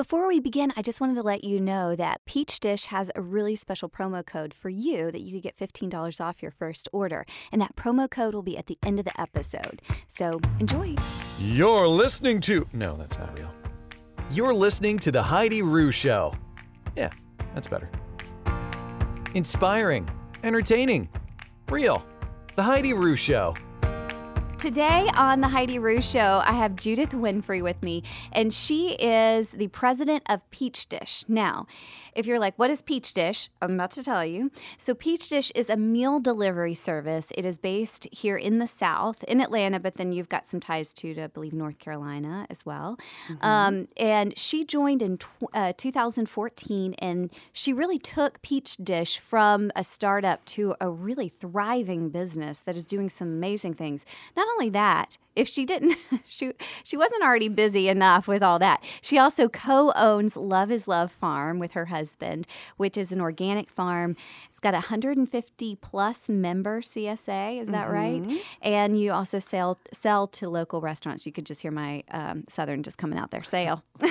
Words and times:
Before 0.00 0.28
we 0.28 0.40
begin, 0.40 0.72
I 0.78 0.80
just 0.80 0.98
wanted 0.98 1.16
to 1.16 1.22
let 1.22 1.44
you 1.44 1.60
know 1.60 1.94
that 1.94 2.24
Peach 2.24 2.58
Dish 2.58 2.86
has 2.86 3.10
a 3.14 3.20
really 3.20 3.54
special 3.54 3.90
promo 3.90 4.24
code 4.24 4.54
for 4.54 4.70
you 4.70 5.10
that 5.10 5.20
you 5.20 5.34
could 5.34 5.42
get 5.42 5.58
$15 5.58 6.22
off 6.22 6.40
your 6.40 6.50
first 6.50 6.88
order. 6.90 7.26
And 7.52 7.60
that 7.60 7.76
promo 7.76 8.10
code 8.10 8.34
will 8.34 8.40
be 8.40 8.56
at 8.56 8.64
the 8.64 8.78
end 8.82 8.98
of 8.98 9.04
the 9.04 9.20
episode. 9.20 9.82
So 10.08 10.40
enjoy. 10.58 10.96
You're 11.38 11.86
listening 11.86 12.40
to. 12.40 12.66
No, 12.72 12.96
that's 12.96 13.18
not 13.18 13.38
real. 13.38 13.52
You're 14.30 14.54
listening 14.54 14.98
to 15.00 15.12
The 15.12 15.22
Heidi 15.22 15.60
Rue 15.60 15.90
Show. 15.90 16.34
Yeah, 16.96 17.10
that's 17.54 17.68
better. 17.68 17.90
Inspiring, 19.34 20.08
entertaining, 20.42 21.10
real. 21.68 22.06
The 22.56 22.62
Heidi 22.62 22.94
Rue 22.94 23.16
Show. 23.16 23.54
Today 24.60 25.08
on 25.16 25.40
the 25.40 25.48
Heidi 25.48 25.78
Rue 25.78 26.02
Show, 26.02 26.42
I 26.44 26.52
have 26.52 26.76
Judith 26.76 27.12
Winfrey 27.12 27.62
with 27.62 27.82
me, 27.82 28.02
and 28.30 28.52
she 28.52 28.90
is 28.96 29.52
the 29.52 29.68
president 29.68 30.22
of 30.26 30.48
Peach 30.50 30.86
Dish. 30.86 31.24
Now, 31.26 31.66
if 32.14 32.26
you're 32.26 32.38
like, 32.38 32.58
what 32.58 32.68
is 32.68 32.82
Peach 32.82 33.14
Dish? 33.14 33.48
I'm 33.62 33.76
about 33.76 33.92
to 33.92 34.04
tell 34.04 34.22
you. 34.22 34.50
So, 34.76 34.94
Peach 34.94 35.30
Dish 35.30 35.50
is 35.54 35.70
a 35.70 35.78
meal 35.78 36.20
delivery 36.20 36.74
service. 36.74 37.32
It 37.38 37.46
is 37.46 37.56
based 37.58 38.06
here 38.12 38.36
in 38.36 38.58
the 38.58 38.66
South, 38.66 39.24
in 39.24 39.40
Atlanta, 39.40 39.80
but 39.80 39.94
then 39.94 40.12
you've 40.12 40.28
got 40.28 40.46
some 40.46 40.60
ties 40.60 40.92
to, 40.92 41.14
to 41.14 41.22
I 41.22 41.26
believe, 41.28 41.54
North 41.54 41.78
Carolina 41.78 42.46
as 42.50 42.66
well. 42.66 42.98
Mm-hmm. 43.28 43.46
Um, 43.46 43.88
and 43.96 44.38
she 44.38 44.66
joined 44.66 45.00
in 45.00 45.16
tw- 45.16 45.48
uh, 45.54 45.72
2014, 45.74 46.94
and 46.98 47.32
she 47.54 47.72
really 47.72 47.98
took 47.98 48.42
Peach 48.42 48.76
Dish 48.76 49.16
from 49.16 49.70
a 49.74 49.82
startup 49.82 50.44
to 50.46 50.74
a 50.82 50.90
really 50.90 51.30
thriving 51.30 52.10
business 52.10 52.60
that 52.60 52.76
is 52.76 52.84
doing 52.84 53.08
some 53.08 53.28
amazing 53.28 53.72
things. 53.72 54.04
Not 54.36 54.49
only 54.52 54.70
that, 54.70 55.18
if 55.40 55.48
she 55.48 55.64
didn't 55.64 55.96
she 56.26 56.52
she 56.84 56.96
wasn't 56.96 57.22
already 57.22 57.48
busy 57.48 57.88
enough 57.88 58.28
with 58.28 58.42
all 58.42 58.58
that. 58.58 58.84
She 59.00 59.18
also 59.18 59.48
co-owns 59.48 60.36
Love 60.36 60.70
is 60.70 60.86
Love 60.86 61.10
Farm 61.10 61.58
with 61.58 61.72
her 61.72 61.86
husband, 61.86 62.46
which 62.76 62.98
is 62.98 63.10
an 63.10 63.20
organic 63.20 63.70
farm. 63.70 64.16
It's 64.50 64.60
got 64.60 64.74
150 64.74 65.76
plus 65.76 66.28
member 66.28 66.82
CSA, 66.82 67.60
is 67.60 67.68
that 67.68 67.88
mm-hmm. 67.88 68.28
right? 68.28 68.42
And 68.60 69.00
you 69.00 69.12
also 69.12 69.38
sell 69.38 69.78
sell 69.92 70.26
to 70.28 70.48
local 70.48 70.82
restaurants. 70.82 71.24
You 71.24 71.32
could 71.32 71.46
just 71.46 71.62
hear 71.62 71.70
my 71.70 72.04
um, 72.10 72.44
southern 72.48 72.82
just 72.82 72.98
coming 72.98 73.18
out 73.18 73.30
there. 73.30 73.42
Sale. 73.42 73.82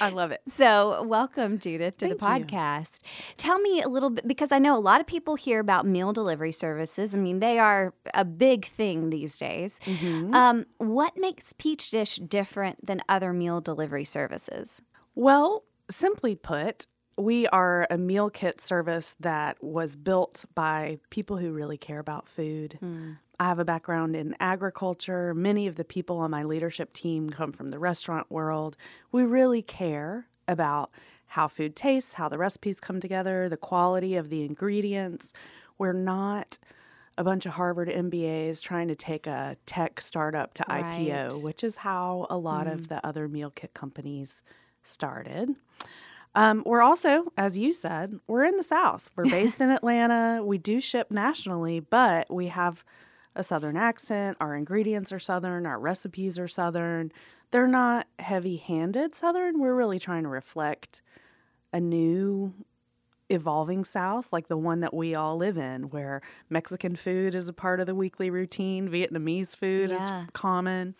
I 0.00 0.10
love 0.10 0.30
it. 0.32 0.40
So, 0.48 1.02
welcome, 1.02 1.58
Judith, 1.58 1.98
to 1.98 2.06
Thank 2.06 2.18
the 2.18 2.26
podcast. 2.26 3.00
You. 3.02 3.34
Tell 3.36 3.58
me 3.60 3.80
a 3.80 3.88
little 3.88 4.10
bit 4.10 4.26
because 4.26 4.52
I 4.52 4.58
know 4.58 4.76
a 4.76 4.80
lot 4.80 5.00
of 5.00 5.06
people 5.06 5.36
hear 5.36 5.60
about 5.60 5.86
meal 5.86 6.12
delivery 6.12 6.52
services. 6.52 7.14
I 7.14 7.18
mean, 7.18 7.40
they 7.40 7.58
are 7.58 7.94
a 8.14 8.24
big 8.24 8.66
thing 8.66 9.10
these 9.10 9.38
days. 9.38 9.67
Mm-hmm. 9.80 10.34
Um, 10.34 10.66
what 10.78 11.16
makes 11.16 11.52
Peach 11.52 11.90
Dish 11.90 12.16
different 12.16 12.86
than 12.86 13.02
other 13.08 13.32
meal 13.32 13.60
delivery 13.60 14.04
services? 14.04 14.82
Well, 15.14 15.64
simply 15.90 16.34
put, 16.34 16.86
we 17.16 17.46
are 17.48 17.86
a 17.90 17.98
meal 17.98 18.30
kit 18.30 18.60
service 18.60 19.16
that 19.20 19.62
was 19.62 19.96
built 19.96 20.44
by 20.54 20.98
people 21.10 21.38
who 21.38 21.52
really 21.52 21.76
care 21.76 21.98
about 21.98 22.28
food. 22.28 22.78
Mm. 22.82 23.16
I 23.40 23.44
have 23.44 23.58
a 23.58 23.64
background 23.64 24.16
in 24.16 24.34
agriculture. 24.40 25.34
Many 25.34 25.66
of 25.66 25.76
the 25.76 25.84
people 25.84 26.18
on 26.18 26.30
my 26.30 26.44
leadership 26.44 26.92
team 26.92 27.30
come 27.30 27.52
from 27.52 27.68
the 27.68 27.78
restaurant 27.78 28.30
world. 28.30 28.76
We 29.12 29.22
really 29.22 29.62
care 29.62 30.28
about 30.46 30.90
how 31.26 31.46
food 31.46 31.76
tastes, 31.76 32.14
how 32.14 32.28
the 32.28 32.38
recipes 32.38 32.80
come 32.80 33.00
together, 33.00 33.48
the 33.48 33.56
quality 33.56 34.16
of 34.16 34.28
the 34.28 34.44
ingredients. 34.44 35.34
We're 35.76 35.92
not 35.92 36.58
a 37.18 37.24
bunch 37.24 37.44
of 37.44 37.52
Harvard 37.52 37.88
MBAs 37.88 38.62
trying 38.62 38.88
to 38.88 38.94
take 38.94 39.26
a 39.26 39.56
tech 39.66 40.00
startup 40.00 40.54
to 40.54 40.64
right. 40.68 40.84
IPO, 40.84 41.42
which 41.42 41.64
is 41.64 41.76
how 41.76 42.26
a 42.30 42.38
lot 42.38 42.66
mm. 42.66 42.72
of 42.72 42.88
the 42.88 43.04
other 43.04 43.28
meal 43.28 43.50
kit 43.50 43.74
companies 43.74 44.42
started. 44.84 45.50
Um, 46.36 46.62
we're 46.64 46.80
also, 46.80 47.32
as 47.36 47.58
you 47.58 47.72
said, 47.72 48.20
we're 48.28 48.44
in 48.44 48.56
the 48.56 48.62
South. 48.62 49.10
We're 49.16 49.24
based 49.30 49.60
in 49.60 49.70
Atlanta. 49.70 50.42
We 50.44 50.58
do 50.58 50.80
ship 50.80 51.10
nationally, 51.10 51.80
but 51.80 52.32
we 52.32 52.46
have 52.48 52.84
a 53.34 53.42
Southern 53.42 53.76
accent. 53.76 54.36
Our 54.40 54.54
ingredients 54.54 55.12
are 55.12 55.18
Southern. 55.18 55.66
Our 55.66 55.80
recipes 55.80 56.38
are 56.38 56.48
Southern. 56.48 57.10
They're 57.50 57.66
not 57.66 58.06
heavy 58.20 58.58
handed 58.58 59.16
Southern. 59.16 59.58
We're 59.58 59.74
really 59.74 59.98
trying 59.98 60.22
to 60.22 60.28
reflect 60.28 61.02
a 61.72 61.80
new 61.80 62.54
evolving 63.28 63.84
South, 63.84 64.28
like 64.32 64.46
the 64.46 64.56
one 64.56 64.80
that 64.80 64.94
we 64.94 65.14
all 65.14 65.36
live 65.36 65.56
in, 65.56 65.90
where 65.90 66.22
Mexican 66.48 66.96
food 66.96 67.34
is 67.34 67.48
a 67.48 67.52
part 67.52 67.80
of 67.80 67.86
the 67.86 67.94
weekly 67.94 68.30
routine, 68.30 68.88
Vietnamese 68.88 69.56
food 69.56 69.90
yeah. 69.90 70.22
is 70.22 70.28
common. 70.32 70.94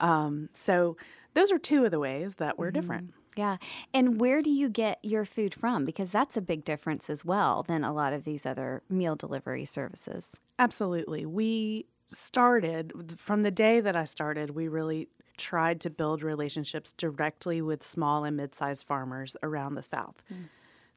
Um, 0.00 0.48
so, 0.52 0.96
those 1.34 1.52
are 1.52 1.58
two 1.58 1.84
of 1.84 1.90
the 1.90 1.98
ways 1.98 2.36
that 2.36 2.58
we're 2.58 2.68
mm-hmm. 2.68 2.80
different. 2.80 3.14
Yeah. 3.36 3.58
And 3.92 4.18
where 4.18 4.40
do 4.40 4.50
you 4.50 4.70
get 4.70 4.98
your 5.02 5.26
food 5.26 5.52
from? 5.52 5.84
Because 5.84 6.10
that's 6.10 6.38
a 6.38 6.40
big 6.40 6.64
difference 6.64 7.10
as 7.10 7.24
well 7.24 7.62
than 7.62 7.84
a 7.84 7.92
lot 7.92 8.14
of 8.14 8.24
these 8.24 8.46
other 8.46 8.82
meal 8.88 9.14
delivery 9.14 9.66
services. 9.66 10.34
Absolutely. 10.58 11.26
We 11.26 11.86
started 12.08 13.14
from 13.18 13.42
the 13.42 13.50
day 13.50 13.80
that 13.80 13.94
I 13.94 14.04
started, 14.04 14.50
we 14.50 14.68
really 14.68 15.08
tried 15.36 15.82
to 15.82 15.90
build 15.90 16.22
relationships 16.22 16.92
directly 16.92 17.60
with 17.60 17.84
small 17.84 18.24
and 18.24 18.36
mid 18.36 18.54
sized 18.54 18.86
farmers 18.86 19.36
around 19.42 19.74
the 19.74 19.82
South. 19.82 20.22
Mm. 20.32 20.44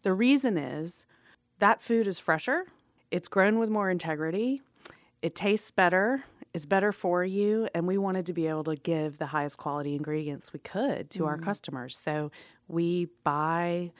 The 0.01 0.13
reason 0.13 0.57
is 0.57 1.05
that 1.59 1.81
food 1.81 2.07
is 2.07 2.19
fresher, 2.19 2.65
it's 3.11 3.27
grown 3.27 3.59
with 3.59 3.69
more 3.69 3.89
integrity, 3.89 4.61
it 5.21 5.35
tastes 5.35 5.71
better, 5.71 6.23
it's 6.53 6.65
better 6.65 6.91
for 6.91 7.23
you, 7.23 7.67
and 7.75 7.85
we 7.85 7.97
wanted 7.97 8.25
to 8.27 8.33
be 8.33 8.47
able 8.47 8.63
to 8.63 8.75
give 8.75 9.17
the 9.17 9.27
highest 9.27 9.57
quality 9.57 9.95
ingredients 9.95 10.53
we 10.53 10.59
could 10.59 11.09
to 11.11 11.19
mm. 11.19 11.27
our 11.27 11.37
customers. 11.37 11.97
So 11.97 12.31
we 12.67 13.09
buy 13.23 13.91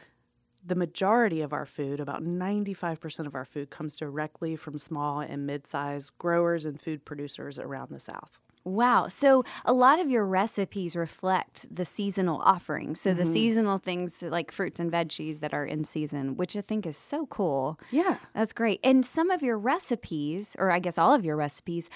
the 0.65 0.75
majority 0.75 1.41
of 1.41 1.53
our 1.53 1.65
food, 1.65 1.99
about 1.99 2.23
95% 2.23 3.25
of 3.25 3.35
our 3.35 3.45
food, 3.45 3.69
comes 3.69 3.95
directly 3.95 4.55
from 4.55 4.77
small 4.77 5.19
and 5.19 5.45
mid 5.45 5.67
sized 5.67 6.17
growers 6.17 6.65
and 6.65 6.81
food 6.81 7.05
producers 7.05 7.59
around 7.59 7.89
the 7.91 7.99
South. 7.99 8.41
Wow. 8.63 9.07
So 9.07 9.43
a 9.65 9.73
lot 9.73 9.99
of 9.99 10.09
your 10.09 10.25
recipes 10.25 10.95
reflect 10.95 11.73
the 11.73 11.85
seasonal 11.85 12.41
offerings. 12.41 13.01
So 13.01 13.11
mm-hmm. 13.11 13.19
the 13.19 13.27
seasonal 13.27 13.77
things 13.77 14.17
that, 14.17 14.31
like 14.31 14.51
fruits 14.51 14.79
and 14.79 14.91
veggies 14.91 15.39
that 15.39 15.53
are 15.53 15.65
in 15.65 15.83
season, 15.83 16.35
which 16.35 16.55
I 16.55 16.61
think 16.61 16.85
is 16.85 16.97
so 16.97 17.25
cool. 17.27 17.79
Yeah. 17.89 18.17
That's 18.33 18.53
great. 18.53 18.79
And 18.83 19.05
some 19.05 19.31
of 19.31 19.41
your 19.41 19.57
recipes, 19.57 20.55
or 20.59 20.71
I 20.71 20.79
guess 20.79 20.97
all 20.97 21.13
of 21.13 21.23
your 21.23 21.35
recipes, 21.35 21.89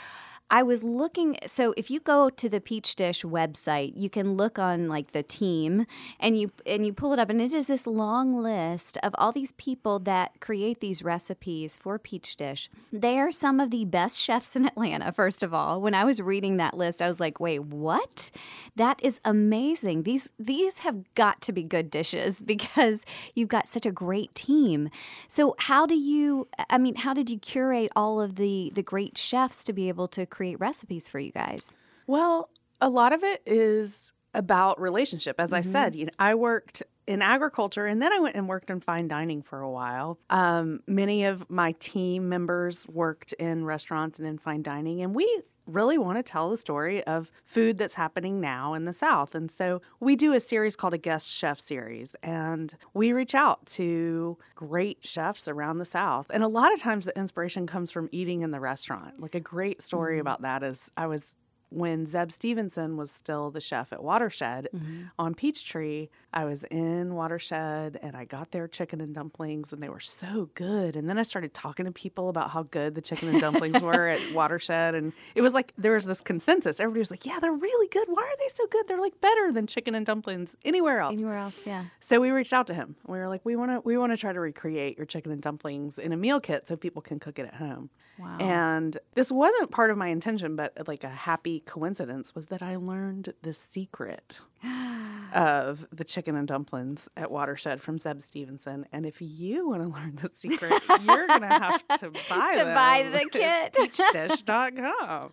I 0.54 0.62
was 0.62 0.84
looking. 0.84 1.36
So 1.48 1.74
if 1.76 1.90
you 1.90 2.00
go 2.00 2.30
to 2.30 2.48
the 2.48 2.62
Peach 2.62 2.96
Dish 2.96 3.24
website, 3.24 3.94
you 3.96 4.08
can 4.08 4.38
look 4.38 4.60
on 4.60 4.88
like 4.88 5.12
the 5.12 5.24
team, 5.24 5.88
and 6.20 6.40
you 6.40 6.52
and 6.64 6.86
you 6.86 6.94
pull 6.94 7.12
it 7.12 7.18
up, 7.18 7.32
and 7.32 7.42
it 7.42 7.56
is 7.56 7.66
this 7.66 7.88
long 7.88 8.36
list 8.36 9.00
of 9.02 9.16
all 9.18 9.32
these 9.32 9.54
people 9.54 9.98
that 10.02 10.40
create 10.42 10.80
these 10.80 11.02
recipes 11.02 11.76
for 11.76 11.98
Peach 11.98 12.36
Dish. 12.36 12.70
They 12.92 13.18
are 13.18 13.32
some 13.32 13.60
of 13.60 13.72
the 13.72 13.84
best 13.86 14.20
chefs 14.20 14.56
in 14.56 14.68
Atlanta. 14.68 15.12
First 15.12 15.42
of 15.42 15.56
all, 15.56 15.82
when 15.82 15.96
I 15.96 16.04
was 16.04 16.22
reading 16.22 16.58
that 16.58 16.78
list, 16.78 17.02
I 17.02 17.08
was 17.08 17.20
like, 17.20 17.40
"Wait, 17.40 17.64
what? 17.64 18.30
That 18.76 19.04
is 19.04 19.20
amazing! 19.26 20.04
These 20.04 20.30
these 20.38 20.80
have 20.80 21.16
got 21.16 21.42
to 21.42 21.52
be 21.52 21.64
good 21.64 21.90
dishes 21.90 22.42
because 22.46 23.08
you've 23.34 23.50
got 23.50 23.68
such 23.68 23.88
a 23.88 23.92
great 23.92 24.36
team." 24.36 24.92
So 25.28 25.56
how 25.58 25.88
do 25.88 25.96
you? 25.96 26.48
I 26.70 26.78
mean, 26.78 26.94
how 26.98 27.16
did 27.16 27.32
you 27.32 27.40
curate 27.40 27.92
all 27.96 28.22
of 28.22 28.36
the 28.36 28.72
the 28.76 28.84
great 28.84 29.18
chefs 29.18 29.64
to 29.64 29.74
be 29.74 29.90
able 29.90 30.08
to 30.10 30.28
create 30.28 30.43
create 30.44 30.60
recipes 30.60 31.08
for 31.08 31.20
you 31.20 31.32
guys? 31.32 31.74
Well, 32.06 32.50
a 32.82 32.90
lot 32.90 33.14
of 33.14 33.24
it 33.24 33.42
is 33.46 34.12
about 34.34 34.82
relationship. 34.82 35.40
As 35.40 35.52
mm-hmm. 35.52 35.60
I 35.60 35.62
said, 35.62 35.96
you 35.96 36.06
know, 36.08 36.12
I 36.20 36.36
worked 36.36 36.84
in 37.08 37.22
agriculture 37.22 37.86
and 37.86 38.02
then 38.02 38.14
I 38.14 38.20
went 38.20 38.36
and 38.36 38.48
worked 38.48 38.70
in 38.70 38.80
fine 38.80 39.08
dining 39.08 39.42
for 39.42 39.62
a 39.62 39.70
while. 39.70 40.20
Um, 40.30 40.82
many 40.88 41.26
of 41.26 41.50
my 41.50 41.74
team 41.74 42.30
members 42.30 42.88
worked 42.88 43.34
in 43.34 43.66
restaurants 43.66 44.20
and 44.20 44.28
in 44.28 44.38
fine 44.38 44.64
dining, 44.64 45.02
and 45.02 45.16
we 45.16 45.42
really 45.66 45.98
want 45.98 46.18
to 46.18 46.24
tell 46.24 46.50
the 46.50 46.58
story 46.58 47.04
of 47.06 47.32
food 47.46 47.78
that's 47.78 47.94
happening 47.94 48.42
now 48.42 48.74
in 48.74 48.86
the 48.86 48.94
South. 48.94 49.34
And 49.34 49.50
so 49.50 49.82
we 50.00 50.16
do 50.16 50.34
a 50.34 50.40
series 50.40 50.76
called 50.76 50.94
a 50.94 50.98
guest 50.98 51.30
chef 51.30 51.60
series, 51.60 52.16
and 52.22 52.74
we 52.94 53.14
reach 53.14 53.36
out 53.36 53.66
to 53.68 54.38
great 54.56 55.00
chefs 55.02 55.48
around 55.48 55.78
the 55.78 55.86
South. 55.86 56.28
And 56.34 56.44
a 56.44 56.48
lot 56.48 56.74
of 56.74 56.80
times 56.80 57.06
the 57.06 57.18
inspiration 57.18 57.68
comes 57.68 57.92
from 57.92 58.10
eating 58.12 58.42
in 58.42 58.52
the 58.52 58.60
restaurant. 58.60 59.20
Like 59.20 59.36
a 59.36 59.40
great 59.40 59.82
story 59.82 60.16
mm-hmm. 60.16 60.22
about 60.22 60.42
that 60.42 60.64
is 60.64 60.92
I 60.98 61.08
was 61.08 61.36
when 61.74 62.06
Zeb 62.06 62.32
Stevenson 62.32 62.98
was 62.98 63.12
still 63.12 63.52
the 63.52 63.62
chef 63.62 63.92
at 63.92 64.04
Watershed 64.04 64.68
mm-hmm. 64.74 65.04
on 65.18 65.34
Peachtree, 65.34 66.10
I 66.34 66.46
was 66.46 66.64
in 66.66 67.16
Watershed 67.16 68.00
and 68.02 68.16
I 68.16 68.26
got 68.26 68.52
their 68.52 68.68
chicken 68.68 69.02
and 69.02 69.14
dumplings 69.14 69.74
and 69.74 69.82
they 69.82 69.90
were 69.90 70.00
so 70.00 70.50
good. 70.54 70.96
And 70.96 71.10
then 71.10 71.18
I 71.18 71.24
started 71.24 71.54
talking 71.54 71.86
to 71.86 71.92
people 71.92 72.30
about 72.30 72.52
how 72.52 72.64
good 72.64 72.96
the 72.96 73.02
chicken 73.02 73.30
and 73.30 73.42
dumplings 73.42 73.82
were 73.82 74.08
at 74.10 74.34
Watershed. 74.34 74.96
And 74.96 75.14
it 75.36 75.42
was 75.42 75.54
like 75.54 75.74
there 75.78 75.94
was 75.94 76.06
this 76.06 76.22
consensus. 76.22 76.80
Everybody 76.80 77.00
was 77.00 77.12
like, 77.12 77.26
yeah, 77.26 77.40
they're 77.40 77.52
really 77.52 77.88
good. 77.90 78.08
Why 78.08 78.24
are 78.24 78.38
they 78.38 78.54
so 78.54 78.68
good? 78.68 78.88
They're 78.88 79.02
like 79.02 79.20
better 79.20 79.52
than 79.52 79.68
chicken 79.68 79.96
and 79.96 80.06
dumplings 80.06 80.56
anywhere 80.64 81.00
else. 81.00 81.14
Anywhere 81.14 81.38
else, 81.38 81.66
yeah. 81.66 81.86
So 82.00 82.20
we 82.20 82.30
reached 82.30 82.54
out 82.54 82.68
to 82.68 82.74
him. 82.74 82.96
We 83.08 83.18
were 83.18 83.28
like, 83.28 83.42
we 83.44 83.56
want 83.56 83.72
to 83.72 83.82
we 83.84 83.98
want 83.98 84.12
to 84.12 84.18
try 84.18 84.32
to 84.32 84.40
recreate 84.40 84.98
your 84.98 85.06
chicken 85.06 85.32
and 85.32 85.42
dumplings 85.42 85.98
in 85.98 86.14
a 86.14 86.18
meal 86.18 86.40
kit 86.40 86.68
so 86.68 86.76
people 86.76 87.02
can 87.02 87.20
cook 87.20 87.40
it 87.40 87.46
at 87.46 87.56
home. 87.56 87.90
Wow. 88.20 88.38
And 88.40 88.98
this 89.16 89.32
wasn't 89.32 89.72
part 89.72 89.90
of 89.90 89.98
my 89.98 90.08
intention, 90.10 90.56
but 90.56 90.88
like 90.88 91.04
a 91.04 91.10
happy 91.10 91.62
coincidence 91.62 92.36
was 92.36 92.48
that 92.48 92.62
I 92.62 92.76
learned 92.76 93.34
the 93.42 93.54
secret 93.54 94.40
of 95.34 95.88
the 95.92 96.04
chicken 96.04 96.36
and 96.36 96.48
dumplings 96.48 97.10
at 97.18 97.32
Watershed 97.32 97.82
from 97.82 97.98
Zeb 97.98 98.22
Stevenson. 98.22 98.86
And 98.92 99.06
if 99.06 99.20
you 99.20 99.68
want 99.68 99.82
to 99.82 99.88
learn 99.98 100.16
the 100.18 100.30
secret, 100.34 100.72
you're 101.04 101.28
going 101.28 101.42
to 101.42 101.48
have 101.48 101.88
to 102.00 102.12
buy 102.30 102.54
To 102.54 102.66
buy 102.66 103.10
the 103.12 103.22
at 103.44 103.74
kit. 103.74 103.92
peachdish.com. 103.94 105.32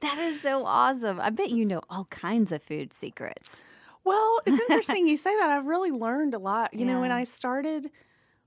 that 0.00 0.18
is 0.18 0.40
so 0.40 0.64
awesome. 0.64 1.20
I 1.20 1.30
bet 1.30 1.50
you 1.50 1.64
know 1.66 1.82
all 1.90 2.06
kinds 2.06 2.50
of 2.52 2.62
food 2.62 2.92
secrets. 2.92 3.62
Well, 4.04 4.40
it's 4.46 4.58
interesting 4.58 5.06
you 5.06 5.18
say 5.18 5.36
that. 5.36 5.50
I've 5.50 5.66
really 5.66 5.90
learned 5.90 6.32
a 6.32 6.38
lot. 6.38 6.72
You 6.72 6.86
know, 6.86 7.00
when 7.00 7.12
I 7.12 7.24
started 7.24 7.90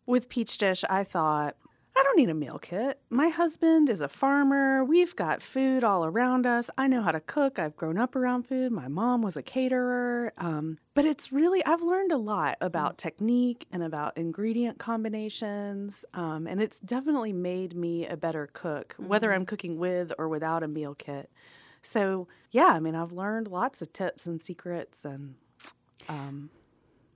with 0.07 0.27
Peach 0.27 0.57
Dish, 0.57 0.83
I 0.89 1.03
thought, 1.03 1.55
don't 2.13 2.19
need 2.19 2.29
a 2.29 2.35
meal 2.35 2.59
kit. 2.59 2.99
My 3.09 3.29
husband 3.29 3.89
is 3.89 3.99
a 3.99 4.07
farmer. 4.07 4.83
We've 4.83 5.15
got 5.15 5.41
food 5.41 5.83
all 5.83 6.05
around 6.05 6.45
us. 6.45 6.69
I 6.77 6.85
know 6.87 7.01
how 7.01 7.11
to 7.11 7.19
cook. 7.19 7.57
I've 7.57 7.75
grown 7.75 7.97
up 7.97 8.15
around 8.15 8.43
food. 8.43 8.71
My 8.71 8.87
mom 8.87 9.23
was 9.23 9.35
a 9.35 9.41
caterer. 9.41 10.31
Um, 10.37 10.77
but 10.93 11.05
it's 11.05 11.31
really, 11.31 11.65
I've 11.65 11.81
learned 11.81 12.11
a 12.11 12.17
lot 12.17 12.57
about 12.61 12.99
technique 12.99 13.65
and 13.71 13.81
about 13.81 14.15
ingredient 14.15 14.77
combinations. 14.77 16.05
Um, 16.13 16.45
and 16.45 16.61
it's 16.61 16.77
definitely 16.77 17.33
made 17.33 17.75
me 17.75 18.05
a 18.05 18.15
better 18.15 18.47
cook, 18.53 18.93
whether 18.99 19.33
I'm 19.33 19.45
cooking 19.45 19.79
with 19.79 20.13
or 20.19 20.29
without 20.29 20.61
a 20.61 20.67
meal 20.67 20.93
kit. 20.93 21.31
So, 21.81 22.27
yeah, 22.51 22.73
I 22.73 22.79
mean, 22.79 22.93
I've 22.93 23.11
learned 23.11 23.47
lots 23.47 23.81
of 23.81 23.91
tips 23.91 24.27
and 24.27 24.39
secrets, 24.39 25.03
and 25.03 25.33
um, 26.07 26.51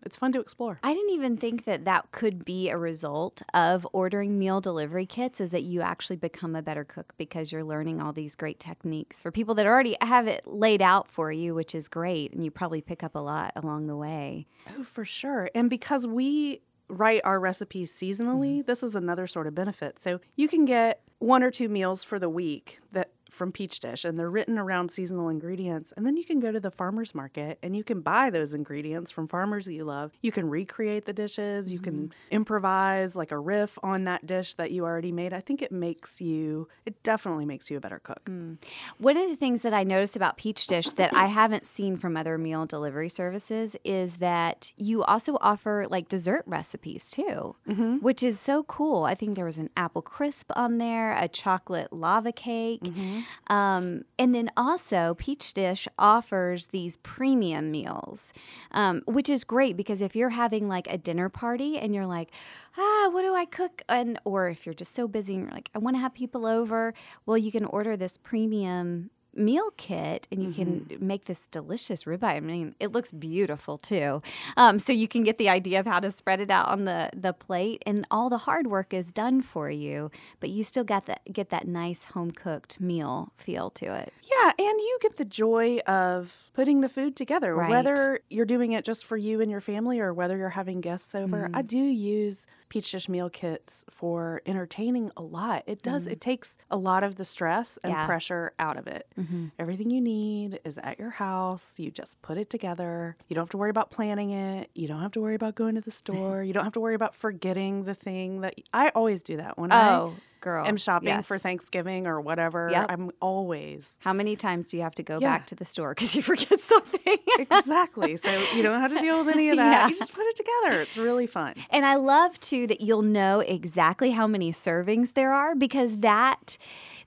it's 0.03 0.17
fun 0.17 0.31
to 0.33 0.39
explore. 0.39 0.79
I 0.83 0.93
didn't 0.93 1.11
even 1.11 1.37
think 1.37 1.65
that 1.65 1.85
that 1.85 2.11
could 2.11 2.45
be 2.45 2.69
a 2.69 2.77
result 2.77 3.41
of 3.53 3.87
ordering 3.93 4.37
meal 4.37 4.61
delivery 4.61 5.05
kits 5.05 5.39
is 5.39 5.49
that 5.51 5.63
you 5.63 5.81
actually 5.81 6.17
become 6.17 6.55
a 6.55 6.61
better 6.61 6.83
cook 6.83 7.13
because 7.17 7.51
you're 7.51 7.63
learning 7.63 8.01
all 8.01 8.13
these 8.13 8.35
great 8.35 8.59
techniques 8.59 9.21
for 9.21 9.31
people 9.31 9.55
that 9.55 9.65
already 9.65 9.97
have 10.01 10.27
it 10.27 10.45
laid 10.45 10.81
out 10.81 11.09
for 11.09 11.31
you, 11.31 11.53
which 11.53 11.75
is 11.75 11.87
great. 11.87 12.33
And 12.33 12.43
you 12.43 12.51
probably 12.51 12.81
pick 12.81 13.03
up 13.03 13.15
a 13.15 13.19
lot 13.19 13.51
along 13.55 13.87
the 13.87 13.95
way. 13.95 14.47
Oh, 14.77 14.83
for 14.83 15.05
sure. 15.05 15.49
And 15.53 15.69
because 15.69 16.05
we 16.05 16.61
write 16.89 17.21
our 17.23 17.39
recipes 17.39 17.91
seasonally, 17.91 18.59
mm-hmm. 18.59 18.67
this 18.67 18.83
is 18.83 18.95
another 18.95 19.27
sort 19.27 19.47
of 19.47 19.55
benefit. 19.55 19.99
So 19.99 20.19
you 20.35 20.47
can 20.47 20.65
get 20.65 21.01
one 21.19 21.43
or 21.43 21.51
two 21.51 21.67
meals 21.67 22.03
for 22.03 22.19
the 22.19 22.29
week 22.29 22.79
that 22.91 23.11
from 23.29 23.51
Peach 23.51 23.79
Dish, 23.79 24.05
and 24.05 24.19
they're 24.19 24.29
written 24.29 24.57
around 24.57 24.91
seasonal 24.91 25.29
ingredients. 25.29 25.93
And 25.95 26.05
then 26.05 26.17
you 26.17 26.25
can 26.25 26.39
go 26.39 26.51
to 26.51 26.59
the 26.59 26.71
farmer's 26.71 27.13
market 27.13 27.59
and 27.61 27.75
you 27.75 27.83
can 27.83 28.01
buy 28.01 28.29
those 28.29 28.53
ingredients 28.53 29.11
from 29.11 29.27
farmers 29.27 29.65
that 29.65 29.73
you 29.73 29.83
love. 29.83 30.11
You 30.21 30.31
can 30.31 30.49
recreate 30.49 31.05
the 31.05 31.13
dishes, 31.13 31.71
you 31.71 31.79
can 31.79 31.93
mm-hmm. 31.93 32.11
improvise 32.31 33.15
like 33.15 33.31
a 33.31 33.39
riff 33.39 33.77
on 33.83 34.03
that 34.05 34.25
dish 34.25 34.53
that 34.55 34.71
you 34.71 34.85
already 34.85 35.11
made. 35.11 35.33
I 35.33 35.39
think 35.39 35.61
it 35.61 35.71
makes 35.71 36.21
you, 36.21 36.67
it 36.85 37.01
definitely 37.03 37.45
makes 37.45 37.69
you 37.69 37.77
a 37.77 37.79
better 37.79 37.99
cook. 37.99 38.21
Hmm. 38.27 38.53
One 38.97 39.17
of 39.17 39.29
the 39.29 39.35
things 39.35 39.61
that 39.61 39.73
I 39.73 39.83
noticed 39.83 40.15
about 40.15 40.37
Peach 40.37 40.67
Dish 40.67 40.87
that 40.91 41.13
I 41.13 41.27
haven't 41.27 41.65
seen 41.65 41.97
from 41.97 42.17
other 42.17 42.37
meal 42.37 42.65
delivery 42.65 43.09
services 43.09 43.75
is 43.83 44.15
that 44.17 44.73
you 44.77 45.03
also 45.03 45.37
offer 45.41 45.85
like 45.89 46.09
dessert 46.09 46.43
recipes 46.45 47.09
too, 47.09 47.55
mm-hmm. 47.67 47.97
which 47.97 48.23
is 48.23 48.39
so 48.39 48.63
cool. 48.63 49.03
I 49.03 49.15
think 49.15 49.35
there 49.35 49.45
was 49.45 49.57
an 49.57 49.69
apple 49.75 50.01
crisp 50.01 50.51
on 50.55 50.77
there, 50.77 51.15
a 51.17 51.27
chocolate 51.27 51.91
lava 51.91 52.31
cake. 52.31 52.81
Mm-hmm. 52.81 53.16
Um, 53.47 54.03
and 54.17 54.33
then 54.33 54.49
also, 54.57 55.15
Peach 55.17 55.53
Dish 55.53 55.87
offers 55.97 56.67
these 56.67 56.97
premium 56.97 57.71
meals, 57.71 58.33
um, 58.71 59.01
which 59.05 59.29
is 59.29 59.43
great 59.43 59.77
because 59.77 60.01
if 60.01 60.15
you're 60.15 60.29
having 60.29 60.67
like 60.67 60.87
a 60.87 60.97
dinner 60.97 61.29
party 61.29 61.77
and 61.77 61.93
you're 61.93 62.05
like, 62.05 62.31
ah, 62.77 63.09
what 63.11 63.21
do 63.21 63.33
I 63.33 63.45
cook? 63.45 63.81
And 63.89 64.19
or 64.23 64.49
if 64.49 64.65
you're 64.65 64.75
just 64.75 64.93
so 64.93 65.07
busy 65.07 65.35
and 65.35 65.43
you're 65.43 65.53
like, 65.53 65.69
I 65.73 65.79
want 65.79 65.95
to 65.95 66.01
have 66.01 66.13
people 66.13 66.45
over, 66.45 66.93
well, 67.25 67.37
you 67.37 67.51
can 67.51 67.65
order 67.65 67.97
this 67.97 68.17
premium 68.17 69.09
meal 69.37 69.69
kit 69.77 70.27
and 70.31 70.43
you 70.43 70.51
can 70.51 70.97
make 70.99 71.25
this 71.25 71.47
delicious 71.47 72.03
ribeye. 72.05 72.23
I 72.35 72.39
mean, 72.39 72.75
it 72.79 72.91
looks 72.91 73.11
beautiful 73.11 73.77
too. 73.77 74.21
Um, 74.55 74.79
so 74.79 74.91
you 74.91 75.07
can 75.07 75.23
get 75.23 75.37
the 75.37 75.49
idea 75.49 75.79
of 75.79 75.85
how 75.85 75.99
to 75.99 76.11
spread 76.11 76.39
it 76.39 76.49
out 76.51 76.67
on 76.67 76.85
the 76.85 77.09
the 77.15 77.33
plate, 77.33 77.83
and 77.85 78.05
all 78.11 78.29
the 78.29 78.39
hard 78.39 78.67
work 78.67 78.93
is 78.93 79.11
done 79.11 79.41
for 79.41 79.69
you, 79.69 80.11
but 80.39 80.49
you 80.49 80.63
still 80.63 80.83
got 80.83 81.05
that 81.05 81.21
get 81.31 81.49
that 81.49 81.67
nice 81.67 82.05
home 82.05 82.31
cooked 82.31 82.81
meal 82.81 83.31
feel 83.37 83.69
to 83.71 83.85
it. 83.93 84.13
Yeah, 84.23 84.49
and 84.57 84.79
you 84.79 84.97
get 85.01 85.17
the 85.17 85.25
joy 85.25 85.79
of 85.87 86.49
putting 86.53 86.81
the 86.81 86.89
food 86.89 87.15
together, 87.15 87.55
Right. 87.55 87.69
whether 87.69 88.19
you're 88.29 88.45
doing 88.45 88.71
it 88.71 88.83
just 88.83 89.05
for 89.05 89.17
you 89.17 89.41
and 89.41 89.51
your 89.51 89.61
family 89.61 89.99
or 89.99 90.13
whether 90.13 90.37
you're 90.37 90.49
having 90.49 90.81
guests 90.81 91.13
over. 91.13 91.49
I 91.53 91.61
do 91.61 91.77
use 91.79 92.47
Peach 92.69 92.91
Dish 92.91 93.07
meal 93.07 93.29
kits 93.29 93.85
for 93.89 94.41
entertaining 94.45 95.11
a 95.15 95.21
lot. 95.21 95.63
It 95.67 95.81
does, 95.81 96.07
mm. 96.07 96.11
it 96.11 96.21
takes 96.21 96.57
a 96.69 96.77
lot 96.77 97.03
of 97.03 97.15
the 97.15 97.23
stress 97.25 97.77
and 97.83 97.93
Yeah. 97.93 98.05
pressure 98.05 98.53
out 98.59 98.77
of 98.77 98.87
it. 98.87 99.07
Mm-hmm. 99.17 99.47
Everything 99.57 99.89
you 99.89 100.01
need 100.01 100.59
is 100.65 100.77
at 100.79 100.99
your 100.99 101.11
house. 101.11 101.79
You 101.79 101.91
just 101.91 102.21
put 102.21 102.37
it 102.37 102.49
together. 102.49 103.15
You 103.27 103.35
don't 103.35 103.43
have 103.43 103.49
to 103.51 103.57
worry 103.57 103.69
about 103.69 103.89
planning 103.91 104.31
it. 104.31 104.69
You 104.75 104.87
don't 104.87 104.99
have 105.01 105.11
to 105.13 105.21
worry 105.21 105.35
about 105.35 105.55
going 105.55 105.75
to 105.75 105.81
the 105.81 105.91
store. 105.91 106.43
you 106.43 106.53
don't 106.53 106.63
have 106.65 106.73
to 106.73 106.79
worry 106.81 106.95
about 106.95 107.15
forgetting 107.15 107.83
the 107.85 107.93
thing 107.93 108.41
that 108.41 108.55
I 108.73 108.89
always 108.89 109.23
do 109.23 109.37
that 109.37 109.57
when 109.57 109.71
Oh, 109.71 110.15
I 110.17 110.21
girl, 110.41 110.65
am 110.65 110.77
shopping 110.77 111.21
for. 111.23 111.37
Thanksgiving 111.37 112.07
or 112.07 112.19
whatever. 112.21 112.69
Yep. 112.71 112.85
I'm 112.89 113.11
always 113.21 113.97
How 114.01 114.13
many 114.13 114.35
times 114.35 114.67
do 114.67 114.77
you 114.77 114.83
have 114.83 114.95
to 114.95 115.03
go 115.03 115.19
Yeah. 115.19 115.29
back 115.37 115.45
to 115.47 115.55
the 115.55 115.65
store 115.65 115.93
because 115.93 116.15
you 116.15 116.21
forget 116.31 116.59
something? 116.59 117.17
exactly. 117.39 118.17
So 118.17 118.29
you 118.55 118.63
don't 118.63 118.79
have 118.81 118.91
to 118.93 118.99
deal 118.99 119.23
with 119.23 119.33
any 119.35 119.49
of 119.49 119.57
that. 119.57 119.71
Yeah. 119.71 119.87
You 119.87 119.95
just 119.97 120.13
put 120.13 120.25
it 120.25 120.35
together. 120.35 120.81
It's 120.81 120.97
really 120.97 121.27
fun. 121.27 121.53
And 121.69 121.85
I 121.85 121.95
love 121.95 122.39
too 122.39 122.67
that 122.67 122.81
you'll 122.81 123.01
know 123.01 123.39
exactly 123.41 124.11
how 124.11 124.27
many 124.27 124.51
servings 124.51 125.13
there 125.13 125.33
are 125.33 125.55
because 125.55 125.97
that 125.97 126.57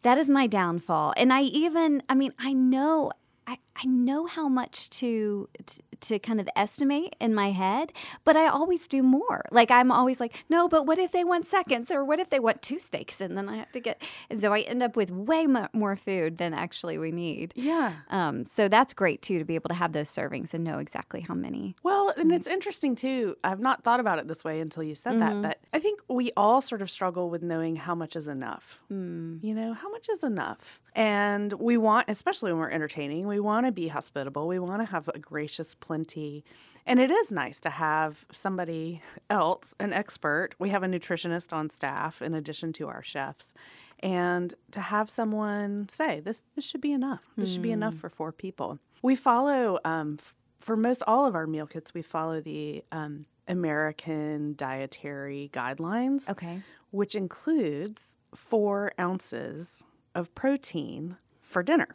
that 0.02 0.16
is 0.18 0.28
my 0.30 0.46
downfall. 0.46 1.12
And 1.16 1.32
I 1.32 1.42
even 1.42 2.02
I 2.08 2.14
mean 2.14 2.32
I 2.38 2.52
know 2.52 3.12
I, 3.46 3.58
I 3.74 3.86
know 3.86 4.26
how 4.26 4.48
much 4.48 4.88
to, 4.90 5.48
to 5.66 5.82
to 6.02 6.18
kind 6.18 6.40
of 6.40 6.48
estimate 6.56 7.16
in 7.20 7.34
my 7.34 7.50
head, 7.50 7.92
but 8.24 8.36
I 8.36 8.46
always 8.46 8.86
do 8.88 9.02
more. 9.02 9.44
Like 9.50 9.70
I'm 9.70 9.90
always 9.90 10.20
like, 10.20 10.44
no, 10.48 10.68
but 10.68 10.86
what 10.86 10.98
if 10.98 11.12
they 11.12 11.24
want 11.24 11.46
seconds, 11.46 11.90
or 11.90 12.04
what 12.04 12.18
if 12.20 12.30
they 12.30 12.40
want 12.40 12.62
two 12.62 12.78
steaks, 12.78 13.20
and 13.20 13.36
then 13.36 13.48
I 13.48 13.56
have 13.56 13.72
to 13.72 13.80
get. 13.80 14.02
And 14.28 14.38
so 14.40 14.52
I 14.52 14.60
end 14.60 14.82
up 14.82 14.96
with 14.96 15.10
way 15.10 15.46
mo- 15.46 15.68
more 15.72 15.96
food 15.96 16.38
than 16.38 16.54
actually 16.54 16.98
we 16.98 17.12
need. 17.12 17.52
Yeah. 17.56 17.94
Um, 18.08 18.44
so 18.44 18.68
that's 18.68 18.94
great 18.94 19.22
too 19.22 19.38
to 19.38 19.44
be 19.44 19.54
able 19.54 19.68
to 19.68 19.74
have 19.74 19.92
those 19.92 20.10
servings 20.10 20.54
and 20.54 20.64
know 20.64 20.78
exactly 20.78 21.20
how 21.20 21.34
many. 21.34 21.76
Well, 21.82 22.12
and 22.16 22.32
it's 22.32 22.46
interesting 22.46 22.96
too. 22.96 23.36
I've 23.44 23.60
not 23.60 23.84
thought 23.84 24.00
about 24.00 24.18
it 24.18 24.28
this 24.28 24.44
way 24.44 24.60
until 24.60 24.82
you 24.82 24.94
said 24.94 25.20
that, 25.20 25.42
but 25.42 25.58
I 25.72 25.78
think 25.78 26.00
we 26.08 26.32
all 26.36 26.60
sort 26.60 26.82
of 26.82 26.90
struggle 26.90 27.30
with 27.30 27.42
knowing 27.42 27.76
how 27.76 27.94
much 27.94 28.16
is 28.16 28.28
enough. 28.28 28.80
You 28.88 29.54
know, 29.54 29.74
how 29.74 29.90
much 29.90 30.08
is 30.08 30.22
enough? 30.22 30.82
And 30.94 31.52
we 31.54 31.76
want, 31.76 32.06
especially 32.08 32.52
when 32.52 32.60
we're 32.60 32.70
entertaining, 32.70 33.26
we 33.26 33.40
want 33.40 33.66
to 33.66 33.72
be 33.72 33.88
hospitable. 33.88 34.48
We 34.48 34.58
want 34.58 34.82
to 34.82 34.90
have 34.90 35.08
a 35.08 35.18
gracious 35.18 35.74
plenty. 35.90 36.44
And 36.86 37.00
it 37.00 37.10
is 37.10 37.32
nice 37.32 37.58
to 37.60 37.70
have 37.70 38.24
somebody 38.30 39.02
else, 39.28 39.74
an 39.80 39.92
expert. 39.92 40.50
We 40.60 40.70
have 40.70 40.84
a 40.84 40.86
nutritionist 40.86 41.52
on 41.52 41.68
staff 41.68 42.22
in 42.22 42.32
addition 42.32 42.72
to 42.74 42.86
our 42.86 43.02
chefs. 43.02 43.52
And 43.98 44.54
to 44.70 44.80
have 44.80 45.10
someone 45.10 45.88
say, 45.88 46.20
this, 46.20 46.42
this 46.54 46.64
should 46.64 46.80
be 46.80 46.92
enough. 46.92 47.22
This 47.36 47.52
should 47.52 47.62
be 47.62 47.72
enough 47.72 47.94
for 47.96 48.08
four 48.08 48.30
people. 48.30 48.78
We 49.02 49.16
follow, 49.16 49.78
um, 49.84 50.18
f- 50.20 50.34
for 50.60 50.76
most 50.76 51.02
all 51.08 51.26
of 51.26 51.34
our 51.34 51.46
meal 51.48 51.66
kits, 51.66 51.92
we 51.92 52.02
follow 52.02 52.40
the 52.40 52.84
um, 52.92 53.26
American 53.48 54.54
dietary 54.56 55.50
guidelines 55.52 56.30
Okay. 56.30 56.62
which 56.92 57.14
includes 57.16 58.18
four 58.34 58.92
ounces 58.98 59.84
of 60.14 60.32
protein 60.36 61.16
for 61.42 61.62
dinner, 61.64 61.88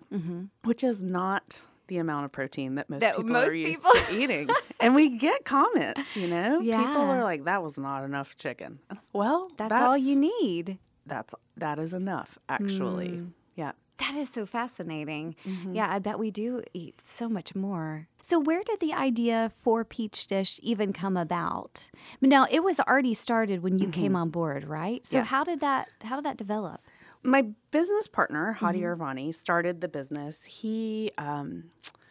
which 0.64 0.84
is 0.84 1.02
not 1.04 1.62
the 1.88 1.98
amount 1.98 2.26
of 2.26 2.32
protein 2.32 2.76
that 2.76 2.90
most 2.90 3.02
That 3.02 3.18
people 3.18 3.32
most 3.32 3.52
are 3.52 3.56
used 3.56 3.84
people- 3.84 4.00
to 4.08 4.16
eating. 4.22 4.50
and 4.80 4.96
we 4.96 5.18
get 5.18 5.46
comments, 5.46 6.16
you 6.18 6.28
know? 6.28 6.60
People 6.62 7.02
are 7.02 7.24
like, 7.24 7.46
that 7.46 7.64
was 7.64 7.78
not 7.78 8.04
enough 8.04 8.36
chicken. 8.38 8.80
Well, 9.14 9.50
That's, 9.58 9.74
all 9.74 9.98
you 9.98 10.20
need. 10.20 10.78
That's 11.06 11.34
that 11.58 11.80
is 11.80 11.94
enough, 11.94 12.38
actually. 12.50 13.10
Mm. 13.10 13.32
Yeah. 13.56 13.72
That 13.98 14.16
is 14.16 14.30
so 14.30 14.46
fascinating. 14.46 15.36
Mm-hmm. 15.48 15.74
Yeah, 15.74 15.90
I 15.90 16.00
bet 16.00 16.20
we 16.20 16.30
do 16.30 16.64
eat 16.74 16.96
so 17.04 17.30
much 17.30 17.56
more. 17.56 18.08
So, 18.22 18.40
where 18.40 18.62
did 18.64 18.82
the 18.82 18.92
idea 18.94 19.52
for 19.64 19.86
Peach 19.86 20.28
Dish 20.28 20.60
even 20.62 20.92
come 20.92 21.16
about? 21.16 21.90
Now, 22.20 22.46
it 22.52 22.62
was 22.62 22.82
already 22.82 23.14
started 23.14 23.64
when 23.64 23.78
you 23.78 23.88
mm-hmm. 23.88 24.02
came 24.02 24.16
on 24.18 24.32
board, 24.32 24.66
right? 24.66 25.06
So, 25.06 25.20
Yes. 25.20 25.28
how 25.28 25.46
did 25.46 25.62
that 25.62 25.88
how 26.04 26.18
did 26.18 26.26
that 26.26 26.36
develop? 26.36 26.82
My 27.26 27.48
business 27.72 28.08
partner 28.08 28.54
Hadi 28.54 28.82
Irvani 28.82 29.34
started 29.34 29.82
the 29.82 29.88
business. 29.88 30.46
He 30.46 31.12
um, 31.18 31.66